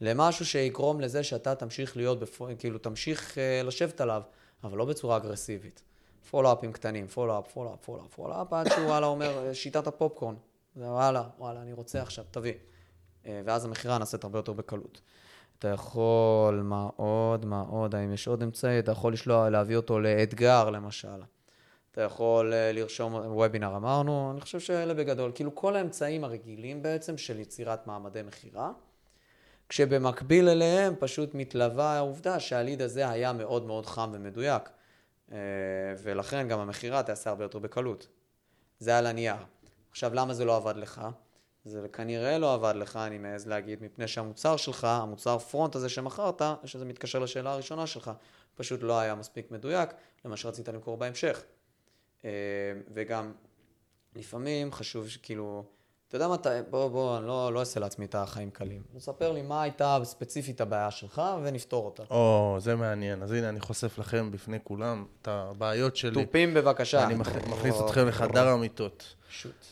[0.00, 4.22] למשהו שיגרום לזה שאתה תמשיך להיות, בפו, כאילו, תמשיך אה, לשבת עליו,
[4.64, 5.82] אבל לא בצורה אגרסיבית.
[6.30, 10.34] follow-up ים קטנים, follow-up, follow-up, follow-up, follow-up, עד שהוא וואלה אומר, אה, שיטת הפופקורן.
[10.76, 12.52] וואלה, וואלה, אני רוצה עכשיו, תביא.
[13.44, 15.00] ואז המכירה נעשית הרבה יותר בקלות.
[15.58, 20.00] אתה יכול, מה עוד, מה עוד, האם יש עוד אמצעי, אתה יכול לשלוח, להביא אותו
[20.00, 21.22] לאתגר למשל.
[21.92, 27.18] אתה יכול אה, לרשום וובינר, אמרנו, אני חושב שאלה בגדול, כאילו כל האמצעים הרגילים בעצם
[27.18, 28.72] של יצירת מעמדי מכירה,
[29.68, 34.62] כשבמקביל אליהם פשוט מתלווה העובדה שהליד הזה היה מאוד מאוד חם ומדויק,
[35.32, 35.36] אה,
[36.02, 38.08] ולכן גם המכירה תעשה הרבה יותר בקלות.
[38.78, 39.36] זה על הנייר.
[39.90, 41.00] עכשיו, למה זה לא עבד לך?
[41.64, 46.42] זה כנראה לא עבד לך, אני מעז להגיד, מפני שהמוצר שלך, המוצר פרונט הזה שמכרת,
[46.64, 48.10] שזה מתקשר לשאלה הראשונה שלך,
[48.54, 49.90] פשוט לא היה מספיק מדויק
[50.24, 51.42] למה שרצית למכור בהמשך.
[52.24, 52.30] אה,
[52.94, 53.32] וגם
[54.16, 55.64] לפעמים חשוב שכאילו,
[56.08, 56.36] אתה יודע מה,
[56.70, 58.82] בוא, בוא, אני לא, לא אעשה לעצמי את החיים קלים.
[58.96, 62.02] תספר לי מה הייתה ספציפית הבעיה שלך ונפתור אותה.
[62.10, 63.22] או, זה מעניין.
[63.22, 66.24] אז הנה, אני חושף לכם בפני כולם את הבעיות שלי.
[66.24, 67.04] תופים בבקשה.
[67.04, 69.14] אני מכניס אתכם לחדר המיטות.
[69.28, 69.64] שוט.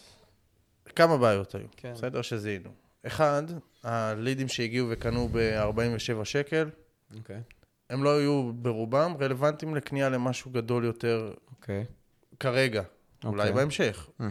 [0.96, 1.92] כמה בעיות היו, כן.
[1.92, 2.22] בסדר?
[2.22, 2.70] שזיהינו.
[3.06, 3.42] אחד,
[3.82, 6.70] הלידים שהגיעו וקנו ב-47 שקל,
[7.18, 7.36] אוקיי.
[7.36, 7.60] Okay.
[7.90, 11.32] הם לא היו ברובם רלוונטיים לקנייה למשהו גדול יותר.
[11.50, 11.84] אוקיי.
[11.88, 11.99] Okay.
[12.40, 13.26] כרגע, okay.
[13.26, 13.52] אולי אוקיי.
[13.52, 14.08] בהמשך.
[14.20, 14.24] Mm-hmm.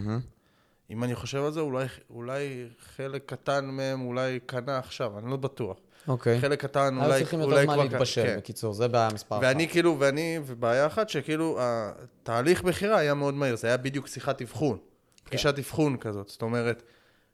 [0.89, 5.37] אם אני חושב על זה, אולי, אולי חלק קטן מהם אולי קנה עכשיו, אני לא
[5.37, 5.77] בטוח.
[6.07, 6.37] אוקיי.
[6.37, 6.41] Okay.
[6.41, 7.13] חלק קטן אולי, אולי כבר...
[7.13, 8.37] היו צריכים יותר זמן להתבשל, כן.
[8.37, 9.43] בקיצור, זה בעיה מספר אחת.
[9.43, 14.41] ואני כאילו, ואני, ובעיה אחת, שכאילו, התהליך מכירה היה מאוד מהיר, זה היה בדיוק שיחת
[14.41, 14.77] אבחון.
[14.77, 15.23] כן.
[15.23, 16.83] פגישת אבחון כזאת, זאת אומרת,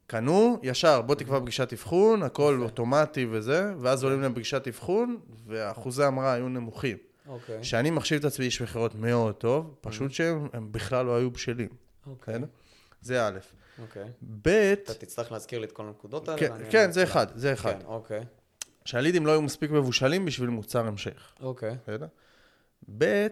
[0.07, 5.17] קנו, ישר, בוא תקבע פגישת אבחון, הכל אוטומטי וזה, ואז עולים להם פגישת אבחון,
[5.47, 6.97] ואחוזי המראה היו נמוכים.
[7.27, 7.63] אוקיי.
[7.63, 10.13] שאני מחשיב את עצמי איש מכירות מאוד טוב, פשוט mm-hmm.
[10.13, 11.69] שהם בכלל לא היו בשלים.
[12.07, 12.35] אוקיי.
[13.01, 13.39] זה א'.
[13.81, 14.05] אוקיי.
[14.41, 14.47] ב',
[14.83, 16.39] אתה תצטרך להזכיר לי את כל הנקודות האלה.
[16.39, 17.71] כן, כן זה אחד, זה אחד.
[17.79, 18.25] כן, אוקיי.
[18.85, 21.33] שהלידים לא היו מספיק מבושלים בשביל מוצר המשך.
[21.41, 21.75] אוקיי.
[22.97, 23.27] ב',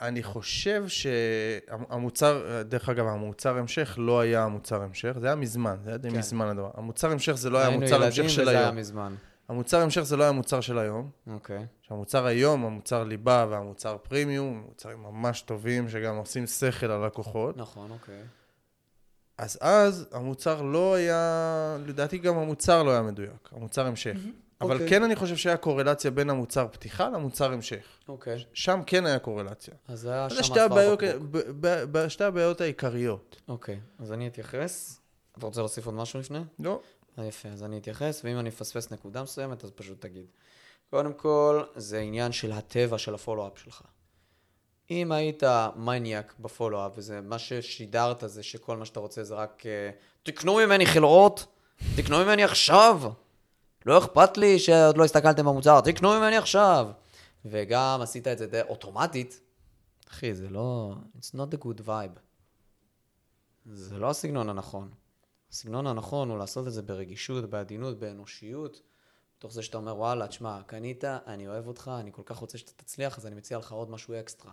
[0.00, 5.90] אני חושב שהמוצר, דרך אגב, המוצר המשך לא היה המוצר המשך, זה היה מזמן, זה
[5.90, 6.18] היה די כן.
[6.18, 6.70] מזמן הדבר.
[6.74, 8.50] המוצר המשך זה לא היה המוצר המשך של היום.
[8.50, 9.14] היינו ילדים וזה היה מזמן.
[9.52, 11.10] המוצר המשך זה לא היה מוצר של היום.
[11.26, 11.58] אוקיי.
[11.58, 11.86] Okay.
[11.88, 17.56] שהמוצר היום, המוצר ליבה והמוצר פרימיום, מוצרים ממש טובים שגם עושים שכל ללקוחות.
[17.56, 18.20] נכון, אוקיי.
[18.20, 18.42] Okay.
[19.38, 24.16] אז אז המוצר לא היה, לדעתי גם המוצר לא היה מדויק, המוצר המשך.
[24.16, 24.60] Mm-hmm.
[24.60, 24.74] אבל okay.
[24.74, 24.88] אוקיי.
[24.88, 27.86] כן אני חושב שהיה קורלציה בין המוצר פתיחה למוצר המשך.
[28.08, 28.36] אוקיי.
[28.36, 28.44] Okay.
[28.52, 29.74] שם כן היה קורלציה.
[29.88, 30.94] אז זה היה שם הסבר
[31.60, 32.08] בקבוק.
[32.08, 33.40] שתי הבעיות העיקריות.
[33.48, 34.02] אוקיי, okay.
[34.02, 35.00] אז אני אתייחס.
[35.38, 36.40] אתה רוצה להוסיף עוד משהו לפני?
[36.58, 36.80] לא.
[37.18, 40.26] אה, יפה, אז אני אתייחס, ואם אני אפספס נקודה מסוימת, אז פשוט תגיד.
[40.90, 43.82] קודם כל, זה עניין של הטבע של הפולו-אפ שלך.
[44.90, 45.42] אם היית
[45.76, 50.86] מניאק בפולו-אפ, וזה מה ששידרת זה שכל מה שאתה רוצה זה רק uh, תקנו ממני
[50.86, 51.46] חלאות,
[51.96, 53.02] תקנו ממני עכשיו,
[53.86, 56.90] לא אכפת לי שעוד לא הסתכלתם במוצר, תקנו ממני עכשיו.
[57.44, 59.40] וגם עשית את זה די אוטומטית,
[60.10, 60.94] אחי, זה לא...
[61.18, 62.18] It's not a good vibe.
[63.66, 64.90] זה לא הסגנון הנכון.
[65.52, 68.82] הסגנון הנכון הוא לעשות את זה ברגישות, בעדינות, באנושיות,
[69.38, 72.72] מתוך זה שאתה אומר, וואלה, תשמע, קנית, אני אוהב אותך, אני כל כך רוצה שאתה
[72.76, 74.52] תצליח, אז אני מציע לך עוד משהו אקסטרה.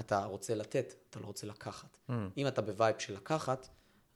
[0.00, 1.96] אתה רוצה לתת, אתה לא רוצה לקחת.
[2.08, 2.12] Mm.
[2.36, 3.68] אם אתה ב vibe של לקחת,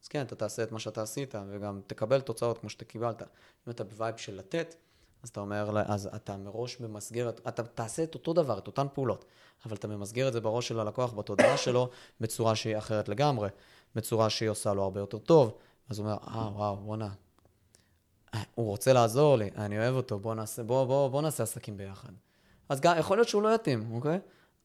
[0.03, 3.22] אז כן, אתה תעשה את מה שאתה עשית, וגם תקבל תוצאות כמו שאתה קיבלת.
[3.22, 4.74] אם אתה ב vibe של לתת,
[5.22, 9.24] אז אתה אומר, אז אתה מראש ממסגר, אתה תעשה את אותו דבר, את אותן פעולות,
[9.66, 11.90] אבל אתה ממסגר את זה בראש של הלקוח, בתודעה שלו,
[12.20, 13.49] בצורה שהיא אחרת לגמרי,
[13.95, 15.59] בצורה שהיא עושה לו הרבה יותר טוב,
[15.89, 17.09] אז הוא אומר, אה, וואו, בואנה.
[18.55, 22.12] הוא רוצה לעזור לי, אני אוהב אותו, בוא נעשה, בוא, בוא, בוא נעשה עסקים ביחד.
[22.68, 24.18] אז גם, יכול להיות שהוא לא יתאים, אוקיי?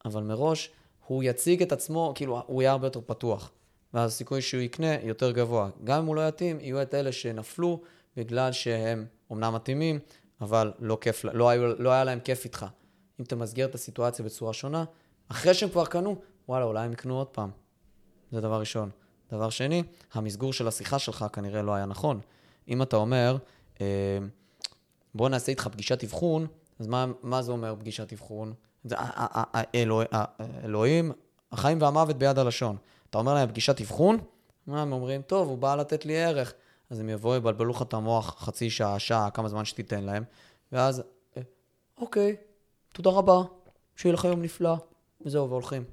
[0.04, 0.70] אבל מראש,
[1.06, 3.50] הוא יציג את עצמו, כאילו, הוא יהיה הרבה יותר פתוח.
[3.94, 5.70] ואז הסיכוי שהוא יקנה יותר גבוה.
[5.84, 7.80] גם אם הוא לא יתאים, יהיו את אלה שנפלו
[8.16, 9.98] בגלל שהם אומנם מתאימים,
[10.40, 12.66] אבל לא, כיף, לא, היו, לא היה להם כיף איתך.
[13.20, 14.84] אם אתה מסגר את הסיטואציה בצורה שונה,
[15.28, 16.16] אחרי שהם כבר קנו,
[16.48, 17.50] וואלה, אולי הם יקנו עוד פעם.
[18.32, 18.90] זה דבר ראשון.
[19.32, 22.20] דבר שני, המסגור של השיחה שלך כנראה לא היה נכון.
[22.68, 23.36] אם אתה אומר,
[23.80, 23.86] אה,
[25.14, 26.46] בוא נעשה איתך פגישת אבחון,
[26.78, 28.52] אז מה, מה זה אומר פגישת אבחון?
[28.84, 28.96] זה
[29.74, 30.04] אלוה,
[30.64, 31.12] אלוהים,
[31.52, 32.76] החיים והמוות ביד הלשון.
[33.10, 34.18] אתה אומר להם פגישת אבחון,
[34.66, 35.22] הם אומרים?
[35.22, 36.54] טוב, הוא בא לתת לי ערך.
[36.90, 40.24] אז הם יבואו, יבלבלו לך את המוח חצי שעה, שעה, כמה זמן שתיתן להם,
[40.72, 41.02] ואז,
[41.36, 41.42] אה,
[41.98, 42.36] אוקיי,
[42.92, 43.42] תודה רבה,
[43.96, 44.76] שיהיה לך יום נפלא,
[45.20, 45.84] וזהו, והולכים.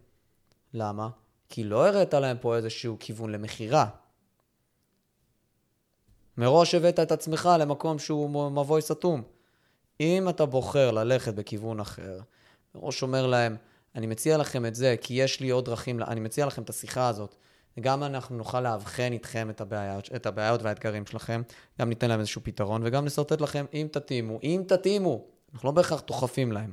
[0.73, 1.09] למה?
[1.49, 3.85] כי לא הראת להם פה איזשהו כיוון למכירה.
[6.37, 9.23] מראש הבאת את עצמך למקום שהוא מבוי סתום.
[9.99, 12.19] אם אתה בוחר ללכת בכיוון אחר,
[12.75, 13.55] מראש אומר להם,
[13.95, 17.07] אני מציע לכם את זה, כי יש לי עוד דרכים, אני מציע לכם את השיחה
[17.07, 17.35] הזאת.
[17.79, 21.41] גם אנחנו נוכל לאבחן איתכם את הבעיות, את הבעיות והאתגרים שלכם,
[21.79, 25.25] גם ניתן להם איזשהו פתרון, וגם נשרטט לכם אם תתאימו, אם תתאימו.
[25.53, 26.71] אנחנו לא בהכרח דוחפים להם.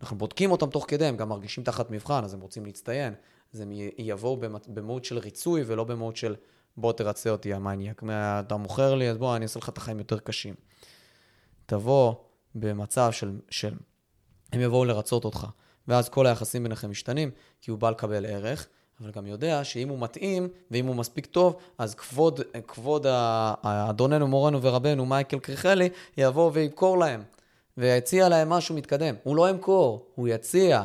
[0.00, 3.14] אנחנו בודקים אותם תוך כדי, הם גם מרגישים תחת מבחן, אז הם רוצים להצטיין.
[3.54, 4.38] אז הם יבואו
[5.02, 6.34] של ריצוי ולא במהות של
[6.76, 8.02] בוא תרצה אותי, המניאק.
[8.10, 10.54] אתה מוכר לי, אז בוא, אני אעשה לך את החיים יותר קשים.
[11.66, 12.14] תבוא
[12.54, 13.74] במצב של, של
[14.52, 15.46] הם יבואו לרצות אותך,
[15.88, 17.30] ואז כל היחסים ביניכם משתנים,
[17.60, 18.66] כי הוא בא לקבל ערך,
[19.00, 23.06] אבל גם יודע שאם הוא מתאים, ואם הוא מספיק טוב, אז כבוד, כבוד
[23.62, 27.22] אדוננו, מורנו ורבנו, מייקל קריכלי, יבוא וימכור להם,
[27.78, 29.14] ויציע להם משהו מתקדם.
[29.22, 30.84] הוא לא ימכור, הוא יציע.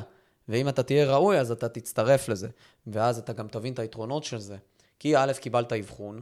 [0.49, 2.47] ואם אתה תהיה ראוי, אז אתה תצטרף לזה.
[2.87, 4.57] ואז אתה גם תבין את היתרונות של זה.
[4.99, 6.21] כי א', קיבלת אבחון,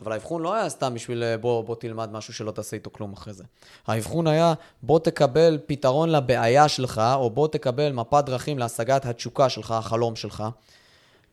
[0.00, 3.12] אבל האבחון לא היה סתם בשביל אה, בוא, בוא תלמד משהו שלא תעשה איתו כלום
[3.12, 3.44] אחרי זה.
[3.86, 9.70] האבחון היה בוא תקבל פתרון לבעיה שלך, או בוא תקבל מפת דרכים להשגת התשוקה שלך,
[9.70, 10.44] החלום שלך,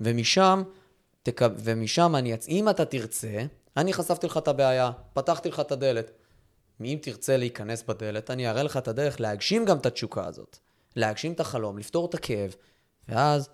[0.02, 0.64] ומשם,
[1.24, 1.42] תק...
[1.58, 2.34] ומשם אני.
[2.48, 3.46] אם אתה תרצה,
[3.78, 6.12] אני חשפתי לך את הבעיה, פתחתי לך את הדלת.
[6.82, 10.58] אם תרצה להיכנס בדלת, אני אראה לך את הדרך להגשים גם את התשוקה הזאת.
[10.96, 12.56] להגשים את החלום, לפתור את הכאב,
[13.08, 13.50] ואז,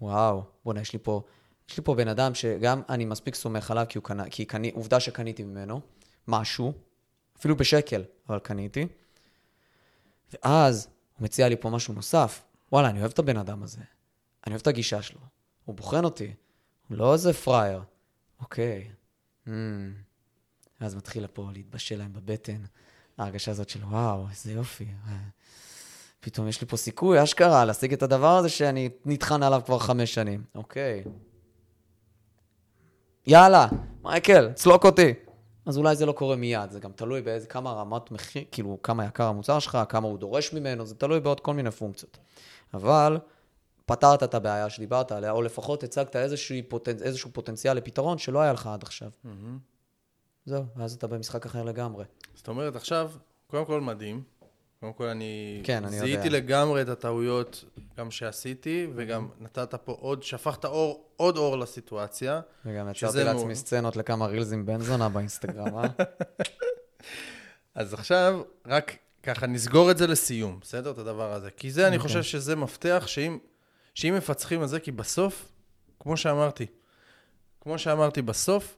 [0.00, 1.22] וואו, בוא'נה, יש לי פה,
[1.70, 4.70] יש לי פה בן אדם שגם אני מספיק סומך עליו, כי, הוא קנה, כי קני,
[4.70, 5.80] עובדה שקניתי ממנו
[6.28, 6.72] משהו,
[7.38, 8.86] אפילו בשקל, אבל קניתי,
[10.32, 10.88] ואז
[11.18, 12.42] הוא מציע לי פה משהו נוסף.
[12.72, 13.80] וואלה, אני אוהב את הבן אדם הזה,
[14.46, 15.20] אני אוהב את הגישה שלו,
[15.64, 16.34] הוא בוחן אותי,
[16.88, 17.82] הוא לא איזה פראייר.
[18.40, 18.90] אוקיי.
[19.46, 19.50] Mm.
[20.80, 22.64] אז מתחילה פה להתבשל להם בבטן,
[23.18, 24.86] ההרגשה הזאת של וואו, איזה יופי.
[26.24, 30.14] פתאום יש לי פה סיכוי, אשכרה, להשיג את הדבר הזה שאני נטחן עליו כבר חמש
[30.14, 30.44] שנים.
[30.54, 31.04] אוקיי.
[33.26, 33.66] יאללה,
[34.02, 35.14] מייקל, צלוק אותי.
[35.66, 39.04] אז אולי זה לא קורה מיד, זה גם תלוי באיזה, כמה רמת מחיר, כאילו, כמה
[39.04, 42.18] יקר המוצר שלך, כמה הוא דורש ממנו, זה תלוי בעוד כל מיני פונקציות.
[42.74, 43.18] אבל
[43.86, 46.16] פתרת את הבעיה שדיברת עליה, או לפחות הצגת
[46.68, 47.02] פוטנ...
[47.02, 49.10] איזשהו פוטנציאל לפתרון שלא היה לך עד עכשיו.
[49.24, 49.28] Mm-hmm.
[50.44, 52.04] זהו, ואז אתה במשחק אחר לגמרי.
[52.34, 53.10] זאת אומרת, עכשיו,
[53.46, 54.22] קודם כל מדהים.
[54.84, 56.38] קודם כל, אני כן, אני זיהיתי יודע.
[56.38, 57.64] לגמרי את הטעויות
[57.98, 62.40] גם שעשיתי, וגם נתת פה עוד, שפכת אור, עוד אור לסיטואציה.
[62.66, 65.88] וגם יצרתי לעצמי סצנות לכמה רילזים בן זונה באינסטגרם, אה?
[67.74, 70.90] אז עכשיו, רק ככה נסגור את זה לסיום, בסדר?
[70.90, 71.50] את הדבר הזה.
[71.50, 72.08] כי זה, אני אוקיי.
[72.08, 73.38] חושב שזה מפתח שאם,
[73.94, 75.48] שאם מפצחים על זה, כי בסוף,
[76.00, 76.66] כמו שאמרתי,
[77.60, 78.76] כמו שאמרתי, בסוף,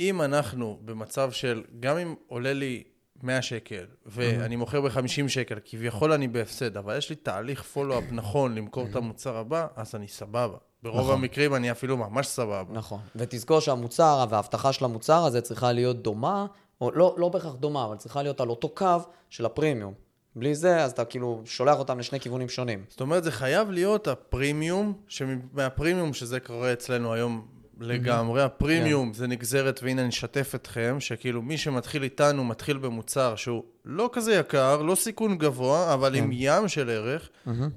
[0.00, 2.84] אם אנחנו במצב של, גם אם עולה לי
[3.22, 8.54] 100 שקל, ואני מוכר ב-50 שקל, כביכול אני בהפסד, אבל יש לי תהליך פולו-אפ נכון
[8.54, 10.56] למכור את המוצר הבא, אז אני סבבה.
[10.82, 11.12] ברוב נכון.
[11.14, 12.72] המקרים אני אפילו ממש סבבה.
[12.72, 13.00] נכון.
[13.16, 16.46] ותזכור שהמוצר וההבטחה של המוצר הזה צריכה להיות דומה,
[16.80, 18.96] או לא, לא בהכרח דומה, אבל צריכה להיות על אותו קו
[19.30, 19.94] של הפרימיום.
[20.36, 22.84] בלי זה, אז אתה כאילו שולח אותם לשני כיוונים שונים.
[22.88, 27.46] זאת אומרת, זה חייב להיות הפרימיום, שמהפרימיום, שזה קורה אצלנו היום
[27.80, 33.64] לגמרי, הפרימיום זה נגזרת, והנה אני אשתף אתכם, שכאילו מי שמתחיל איתנו מתחיל במוצר שהוא
[33.84, 37.28] לא כזה יקר, לא סיכון גבוה, אבל עם ים של ערך,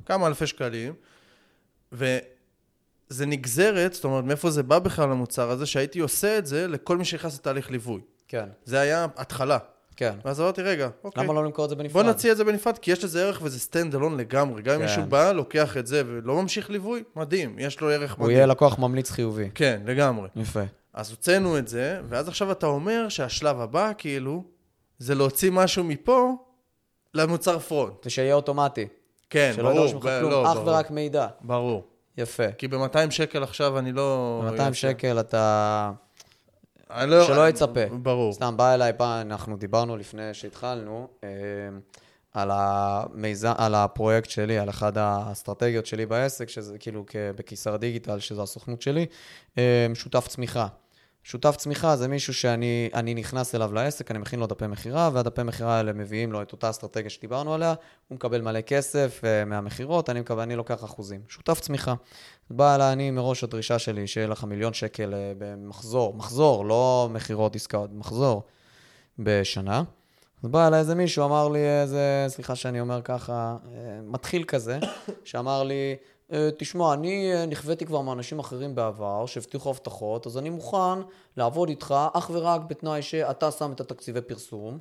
[0.05, 0.93] כמה אלפי שקלים,
[1.91, 6.97] וזה נגזרת, זאת אומרת, מאיפה זה בא בכלל למוצר הזה, שהייתי עושה את זה לכל
[6.97, 8.01] מי שנכנס לתהליך ליווי.
[8.27, 9.57] כן, זה היה התחלה.
[9.95, 10.13] כן.
[10.25, 11.23] ואז אמרתי, רגע, אוקיי.
[11.23, 12.03] למה לא למכור את זה בנפרד?
[12.03, 14.61] בוא נציע את זה בנפרד, כי יש לזה ערך וזה stand alone לגמרי.
[14.61, 14.85] גם אם כן.
[14.85, 18.35] מישהו בא, לוקח את זה ולא ממשיך ליווי, מדהים, יש לו ערך הוא מדהים.
[18.37, 19.49] יהיה לקוח ממליץ חיובי.
[19.55, 20.27] כן, לגמרי.
[20.35, 20.61] יפה.
[20.93, 24.43] אז הוצאנו את זה, ואז עכשיו אתה אומר שהשלב הבא, כאילו,
[24.99, 26.31] זה להוציא משהו מפה
[27.13, 28.05] למוצר פרונט.
[28.05, 28.87] ושיהיה אוטומטי.
[29.29, 29.99] כן, שלא ברור.
[29.99, 30.67] ב- כלום, לא, אך ברור.
[30.67, 31.27] ורק מידע.
[31.41, 31.83] ברור.
[32.17, 32.51] יפה.
[32.51, 34.41] כי ב-200 שקל עכשיו אני לא...
[34.51, 35.91] 200 שקל אתה...
[37.07, 37.27] לא...
[37.27, 37.85] שלא יצפה.
[38.01, 38.33] ברור.
[38.33, 41.29] סתם, בא אליי פעם, אנחנו דיברנו לפני שהתחלנו, אה,
[42.33, 43.47] על, המיז...
[43.57, 49.05] על הפרויקט שלי, על אחד האסטרטגיות שלי בעסק, שזה כאילו בקיסר דיגיטל, שזו הסוכנות שלי,
[49.57, 50.67] אה, שותף צמיחה.
[51.23, 55.77] שותף צמיחה זה מישהו שאני נכנס אליו לעסק, אני מכין לו דפי מכירה, והדפי מכירה
[55.77, 57.73] האלה מביאים לו את אותה אסטרטגיה שדיברנו עליה,
[58.07, 61.21] הוא מקבל מלא כסף uh, מהמכירות, אני מקבל, אני לוקח אחוזים.
[61.27, 61.93] שותף צמיחה.
[62.49, 67.55] בא אליי, אני מראש הדרישה שלי, שיהיה לך מיליון שקל uh, במחזור, מחזור, לא מכירות
[67.55, 68.43] עסקאות, מחזור
[69.19, 69.83] בשנה.
[70.43, 73.67] אז בא אליי איזה מישהו, אמר לי איזה, סליחה שאני אומר ככה, uh,
[74.03, 74.79] מתחיל כזה,
[75.25, 76.12] שאמר לי, אה,
[76.57, 80.99] תשמע, אני אה, נכוויתי כבר מאנשים אחרים בעבר, שהבטיחו הבטחות, אז אני מוכן
[81.37, 84.79] לעבוד איתך אך ורק בתנאי שאתה שם את התקציבי פרסום,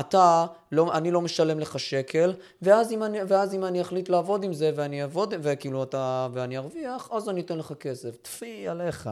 [0.00, 4.44] אתה, לא, אני לא משלם לך שקל, ואז אם, אני, ואז אם אני אחליט לעבוד
[4.44, 8.16] עם זה ואני אעבוד, וכאילו אתה, ואני ארוויח, אז אני אתן לך כסף.
[8.16, 9.10] טפי עליך.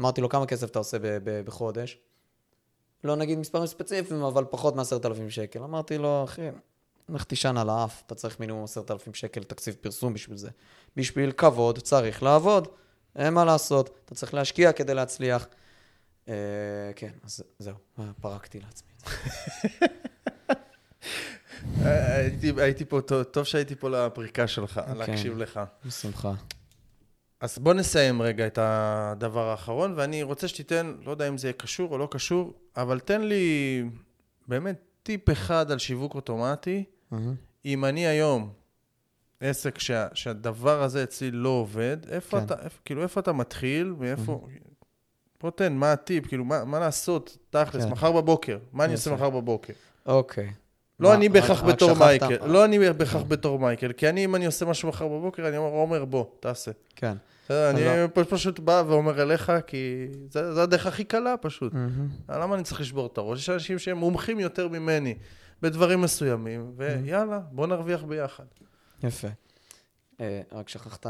[0.00, 1.98] אמרתי לו, כמה כסף אתה עושה ב- ב- בחודש?
[3.04, 5.62] לא נגיד מספרים ספציפיים, אבל פחות מעשרת אלפים שקל.
[5.62, 6.48] אמרתי לו, אחי,
[7.08, 10.50] לך תישן על האף, אתה צריך מינימום עשרת אלפים שקל תקציב פרסום בשביל זה.
[10.96, 12.68] בשביל כבוד צריך לעבוד,
[13.16, 15.46] אין מה לעשות, אתה צריך להשקיע כדי להצליח.
[16.28, 16.34] אה,
[16.96, 17.74] כן, אז זהו,
[18.20, 18.88] פרקתי לעצמי.
[21.84, 24.80] הייתי, הייתי פה, טוב, טוב שהייתי פה לפריקה שלך, okay.
[24.80, 24.94] אוקיי.
[24.94, 25.60] להקשיב לך.
[25.86, 26.32] בשמחה.
[27.40, 31.92] אז בוא נסיים רגע את הדבר האחרון, ואני רוצה שתיתן, לא יודע אם זה קשור
[31.92, 33.84] או לא קשור, אבל תן לי
[34.48, 37.16] באמת טיפ אחד על שיווק אוטומטי, Mm-hmm.
[37.64, 38.50] אם אני היום
[39.40, 42.46] עסק שה, שהדבר הזה אצלי לא עובד, איפה כן.
[42.46, 44.40] אתה, איפה, כאילו, איפה אתה מתחיל, ואיפה...
[44.44, 44.66] Mm-hmm.
[45.40, 47.90] בוא תן, מה הטיפ, כאילו, מה, מה לעשות, תכלס, כן.
[47.90, 49.72] מחר בבוקר, מה אני עושה מחר בבוקר?
[50.06, 50.52] אוקיי.
[51.00, 54.64] לא אני בהכרח בתור מייקל, לא אני בהכרח בתור מייקל, כי אני, אם אני עושה
[54.64, 56.70] משהו מחר בבוקר, אני אומר, עומר, בוא, תעשה.
[56.96, 57.16] כן.
[57.50, 58.24] אני לא.
[58.28, 61.72] פשוט בא ואומר אליך, כי זה הדרך הכי קלה פשוט.
[62.28, 63.38] למה אני צריך לשבור את הראש?
[63.38, 65.14] יש אנשים שהם מומחים יותר ממני.
[65.62, 68.44] בדברים מסוימים, ויאללה, בוא נרוויח ביחד.
[69.02, 69.28] יפה.
[70.20, 71.06] אה, רק שכחת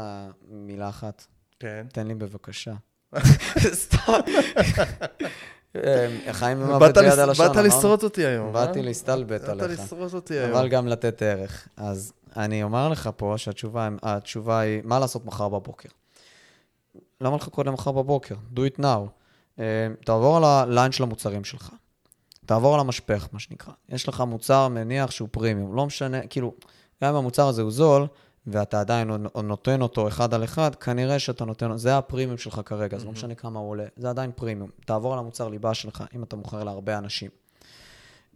[0.47, 1.25] מילה אחת.
[1.59, 1.85] כן.
[1.91, 2.73] תן לי בבקשה.
[3.83, 4.13] סתם.
[5.75, 8.47] אה, חיים במוות ביד הלשון, באת לשרוט אותי היום.
[8.47, 8.51] אה?
[8.51, 9.67] באתי להסתלבט עליך.
[9.69, 10.51] באת לשרוט אותי היום.
[10.51, 11.67] אבל גם לתת ערך.
[11.77, 15.89] אז אני אומר לך פה שהתשובה היא, מה לעשות מחר בבוקר?
[17.21, 18.35] למה לחכות למחר בבוקר?
[18.55, 19.61] do it now.
[20.05, 21.71] תעבור על הליין של המוצרים שלך.
[22.47, 23.73] תעבור על המשפך, מה שנקרא.
[23.89, 26.53] יש לך מוצר, מניח שהוא פרימיום, לא משנה, כאילו,
[27.03, 28.07] גם אם המוצר הזה הוא זול,
[28.47, 29.11] ואתה עדיין
[29.43, 32.99] נותן אותו אחד על אחד, כנראה שאתה נותן, זה הפרימיום שלך כרגע, mm-hmm.
[32.99, 34.69] זה לא משנה כמה הוא עולה, זה עדיין פרימיום.
[34.85, 37.29] תעבור על המוצר ליבה שלך, אם אתה מוכר להרבה אנשים.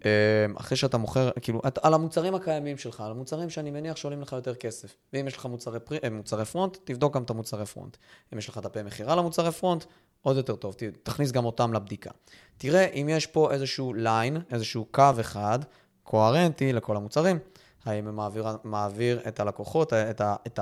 [0.06, 4.32] אמ, אחרי שאתה מוכר, כאילו, על המוצרים הקיימים שלך, על המוצרים שאני מניח שעולים לך
[4.32, 4.96] יותר כסף.
[5.14, 7.98] ואם יש לך מוצרי, פרי, אה, מוצרי front, תבדוק גם את המוצרי front.
[8.34, 9.86] אם יש לך דפי מכירה למוצרי front,
[10.22, 12.12] עוד יותר טוב, תכניס גם אותם לבדיקה.
[12.58, 15.60] תראה אם יש פה איזשהו line, איזשהו קו אחד,
[16.04, 17.40] קוהרנטי לכל המוצרים,
[17.86, 20.60] האם הוא מעביר, מעביר את הלקוחות, את, ה, את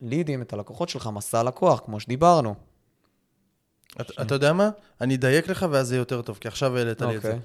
[0.00, 2.54] הלידים, את הלקוחות שלך, מסע לקוח, כמו שדיברנו.
[4.00, 4.18] אתה, ש...
[4.22, 4.70] אתה יודע מה?
[5.00, 7.38] אני אדייק לך ואז זה יותר טוב, כי עכשיו העלית לי את זה.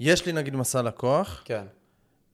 [0.00, 1.42] יש לי נגיד מסע לקוח.
[1.44, 1.64] כן.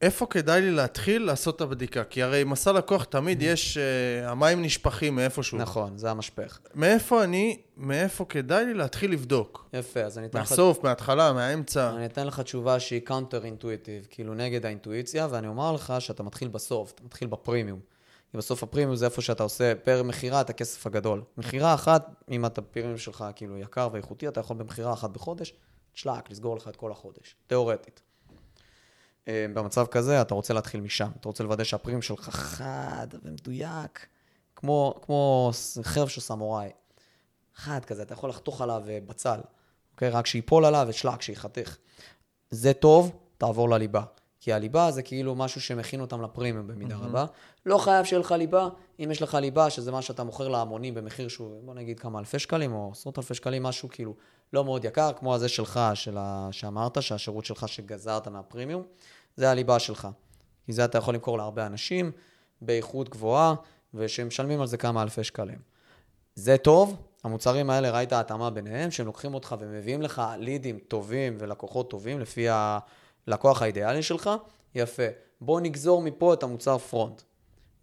[0.01, 2.03] איפה כדאי לי להתחיל לעשות את הבדיקה?
[2.03, 5.57] כי הרי מסע לקוח תמיד יש, uh, המים נשפכים מאיפשהו.
[5.57, 6.59] נכון, זה המשפך.
[6.75, 9.69] מאיפה אני, מאיפה כדאי לי להתחיל לבדוק?
[9.73, 10.51] יפה, אז אני אתן לך...
[10.51, 11.89] מהסוף, מההתחלה, מהאמצע.
[11.95, 16.47] אני אתן לך תשובה שהיא counter intuitive, כאילו נגד האינטואיציה, ואני אומר לך שאתה מתחיל
[16.47, 17.79] בסוף, אתה מתחיל בפרימיום.
[18.31, 21.21] כי בסוף הפרימיום זה איפה שאתה עושה פר מכירה את הכסף הגדול.
[21.37, 25.53] מכירה אחת, אם אתה פרימיום שלך כאילו יקר ואיכותי, אתה יכול במכירה אחת בחודש,
[25.93, 28.01] תשלק, לסגור לך את כל החודש, תיאורטית.
[29.27, 31.09] אה, במצב כזה, אתה רוצה להתחיל משם.
[31.19, 34.07] אתה רוצה לוודא שהפרימיום שלך חד ומדויק,
[34.55, 35.51] כמו, כמו
[35.83, 36.69] חרב של סמוראי.
[37.55, 39.39] חד כזה, אתה יכול לחתוך עליו אה, בצל,
[39.93, 40.09] אוקיי?
[40.09, 41.77] רק שיפול עליו ושלק, שיחתך.
[42.49, 44.03] זה טוב, תעבור לליבה.
[44.41, 46.99] כי הליבה זה כאילו משהו שמכין אותם לפרימיום במידה mm-hmm.
[47.05, 47.25] רבה.
[47.65, 48.69] לא חייב שיהיה לך ליבה,
[48.99, 52.39] אם יש לך ליבה, שזה מה שאתה מוכר להמונים במחיר שהוא, בוא נגיד כמה אלפי
[52.39, 54.15] שקלים או עשרות אלפי שקלים, משהו כאילו
[54.53, 56.49] לא מאוד יקר, כמו הזה שלך, של ה...
[56.51, 58.83] שאמרת, שהשירות שלך שגזרת מהפרימיום,
[59.35, 60.07] זה הליבה שלך.
[60.65, 62.11] כי זה אתה יכול למכור להרבה אנשים,
[62.61, 63.53] באיכות גבוהה,
[63.93, 65.59] ושמשלמים על זה כמה אלפי שקלים.
[66.35, 71.89] זה טוב, המוצרים האלה, ראית התאמה ביניהם, שהם לוקחים אותך ומביאים לך לידים טובים ולקוחות
[71.89, 72.47] טובים לפי
[73.27, 74.29] הלקוח האידיאלי שלך,
[74.75, 75.03] יפה.
[75.41, 77.21] בוא נגזור מפה את המוצר front.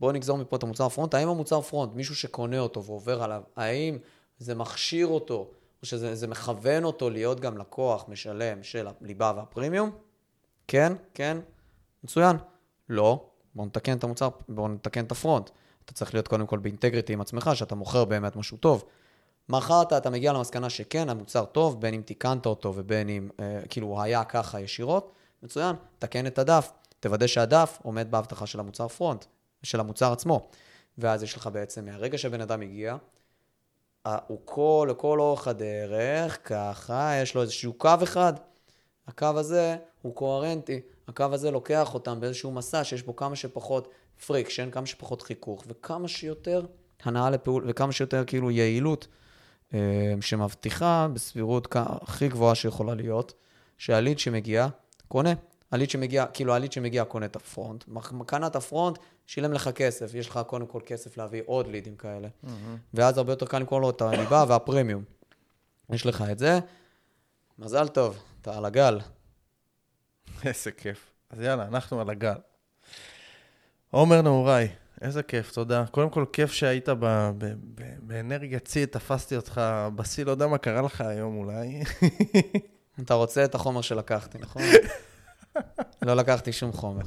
[0.00, 1.14] בוא נגזור מפה את המוצר front.
[1.14, 3.98] האם המוצר front, מישהו שקונה אותו ועובר עליו, האם
[4.38, 5.50] זה מכשיר אותו,
[5.82, 9.90] או שזה מכוון אותו להיות גם לקוח משלם של הליבה והפרימיום?
[10.68, 11.38] כן, כן,
[12.04, 12.36] מצוין.
[12.88, 15.50] לא, בואו נתקן את המוצר, בואו נתקן את הפרונט.
[15.84, 18.84] אתה צריך להיות קודם כל באינטגריטי עם עצמך, שאתה מוכר באמת משהו טוב.
[19.48, 23.86] מכרת, אתה מגיע למסקנה שכן, המוצר טוב, בין אם תיקנת אותו ובין אם, אה, כאילו,
[23.86, 25.12] הוא היה ככה ישירות,
[25.42, 26.72] מצוין, תקן את הדף.
[27.00, 29.24] תוודא שהדף עומד בהבטחה של המוצר פרונט,
[29.62, 30.48] של המוצר עצמו.
[30.98, 32.96] ואז יש לך בעצם, מהרגע שבן אדם הגיע,
[34.26, 38.32] הוא כל, לכל אורך הדרך, ככה, יש לו איזשהו קו אחד.
[39.06, 43.88] הקו הזה הוא קוהרנטי, הקו הזה לוקח אותם באיזשהו מסע שיש בו כמה שפחות
[44.26, 46.66] friction, כמה שפחות חיכוך, וכמה שיותר
[47.04, 49.08] הנאה לפעול, וכמה שיותר כאילו יעילות,
[49.74, 53.34] אה, שמבטיחה בסבירות הכי גבוהה שיכולה להיות,
[53.78, 54.68] שהליד שמגיע,
[55.08, 55.32] קונה.
[55.70, 57.84] הליד שמגיע, כאילו הליד שמגיע קונה את ה front,
[58.26, 61.96] קנה את ה front, שילם לך כסף, יש לך קודם כל כסף להביא עוד לידים
[61.96, 62.28] כאלה.
[62.28, 62.48] Mm-hmm.
[62.94, 65.04] ואז הרבה יותר קל למכור לו את הליבה והפרמיום.
[65.90, 66.58] יש לך את זה,
[67.58, 69.00] מזל טוב, אתה על הגל.
[70.44, 71.10] איזה כיף.
[71.30, 72.38] אז יאללה, אנחנו על הגל.
[73.90, 74.68] עומר נעוריי,
[75.00, 75.84] איזה כיף, תודה.
[75.90, 76.88] קודם כל, כיף שהיית
[78.02, 79.60] באנרגיה צי, תפסתי אותך
[79.94, 81.80] בשיא, לא יודע מה קרה לך היום אולי.
[83.02, 84.62] אתה רוצה את החומר שלקחתי, נכון?
[86.02, 87.02] לא לקחתי שום חומר.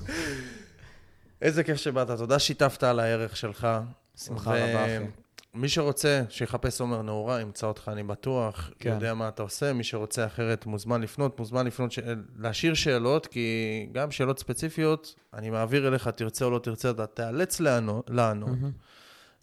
[1.41, 3.67] איזה כיף שבאת, תודה שיתפת על הערך שלך.
[4.15, 5.05] שמחה רבה, אחי.
[5.53, 8.89] מי שרוצה, שיחפש עומר נעורה, ימצא אותך, אני בטוח, כן.
[8.89, 9.73] יודע מה אתה עושה.
[9.73, 11.99] מי שרוצה אחרת, מוזמן לפנות, מוזמן לפנות, ש...
[12.37, 17.59] להשאיר שאלות, כי גם שאלות ספציפיות, אני מעביר אליך, תרצה או לא תרצה, אתה תיאלץ
[17.59, 18.09] לענות.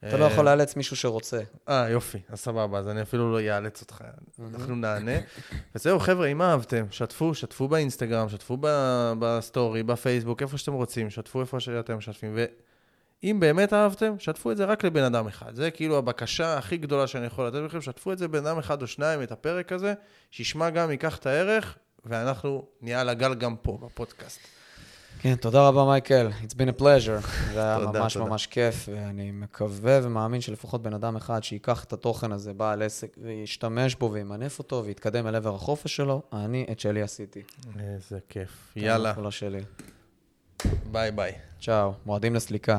[0.07, 1.41] אתה לא יכול לאלץ מישהו שרוצה.
[1.69, 4.05] אה, יופי, אז סבבה, אז אני אפילו לא אאלץ אותך,
[4.55, 5.13] אנחנו נענה.
[5.75, 8.57] וזהו, חבר'ה, אם אהבתם, שתפו, שתפו באינסטגרם, שתפו
[9.19, 12.37] בסטורי, בפייסבוק, איפה שאתם רוצים, שתפו איפה שאתם משתפים.
[13.23, 15.55] ואם באמת אהבתם, שתפו את זה רק לבן אדם אחד.
[15.55, 18.83] זה כאילו הבקשה הכי גדולה שאני יכול לתת לכם, שתפו את זה לבן אדם אחד
[18.83, 19.95] או שניים, את הפרק הזה,
[20.31, 24.58] שישמע גם, ייקח את הערך, ואנחנו נהיה על הגל גם פה, בפודקאסט.
[25.21, 26.29] כן, תודה רבה, מייקל.
[26.43, 27.27] It's been a pleasure.
[27.55, 28.31] זה היה תודה, ממש תודה.
[28.31, 33.17] ממש כיף, ואני מקווה ומאמין שלפחות בן אדם אחד שיקח את התוכן הזה, בעל עסק,
[33.23, 37.43] וישתמש בו וימנף אותו ויתקדם אל עבר החופש שלו, אני את שלי עשיתי.
[37.81, 38.73] איזה כיף.
[38.77, 39.15] יאללה.
[39.31, 39.61] שלי.
[40.93, 41.33] ביי ביי.
[41.61, 42.79] צ'או, מועדים לסליקה.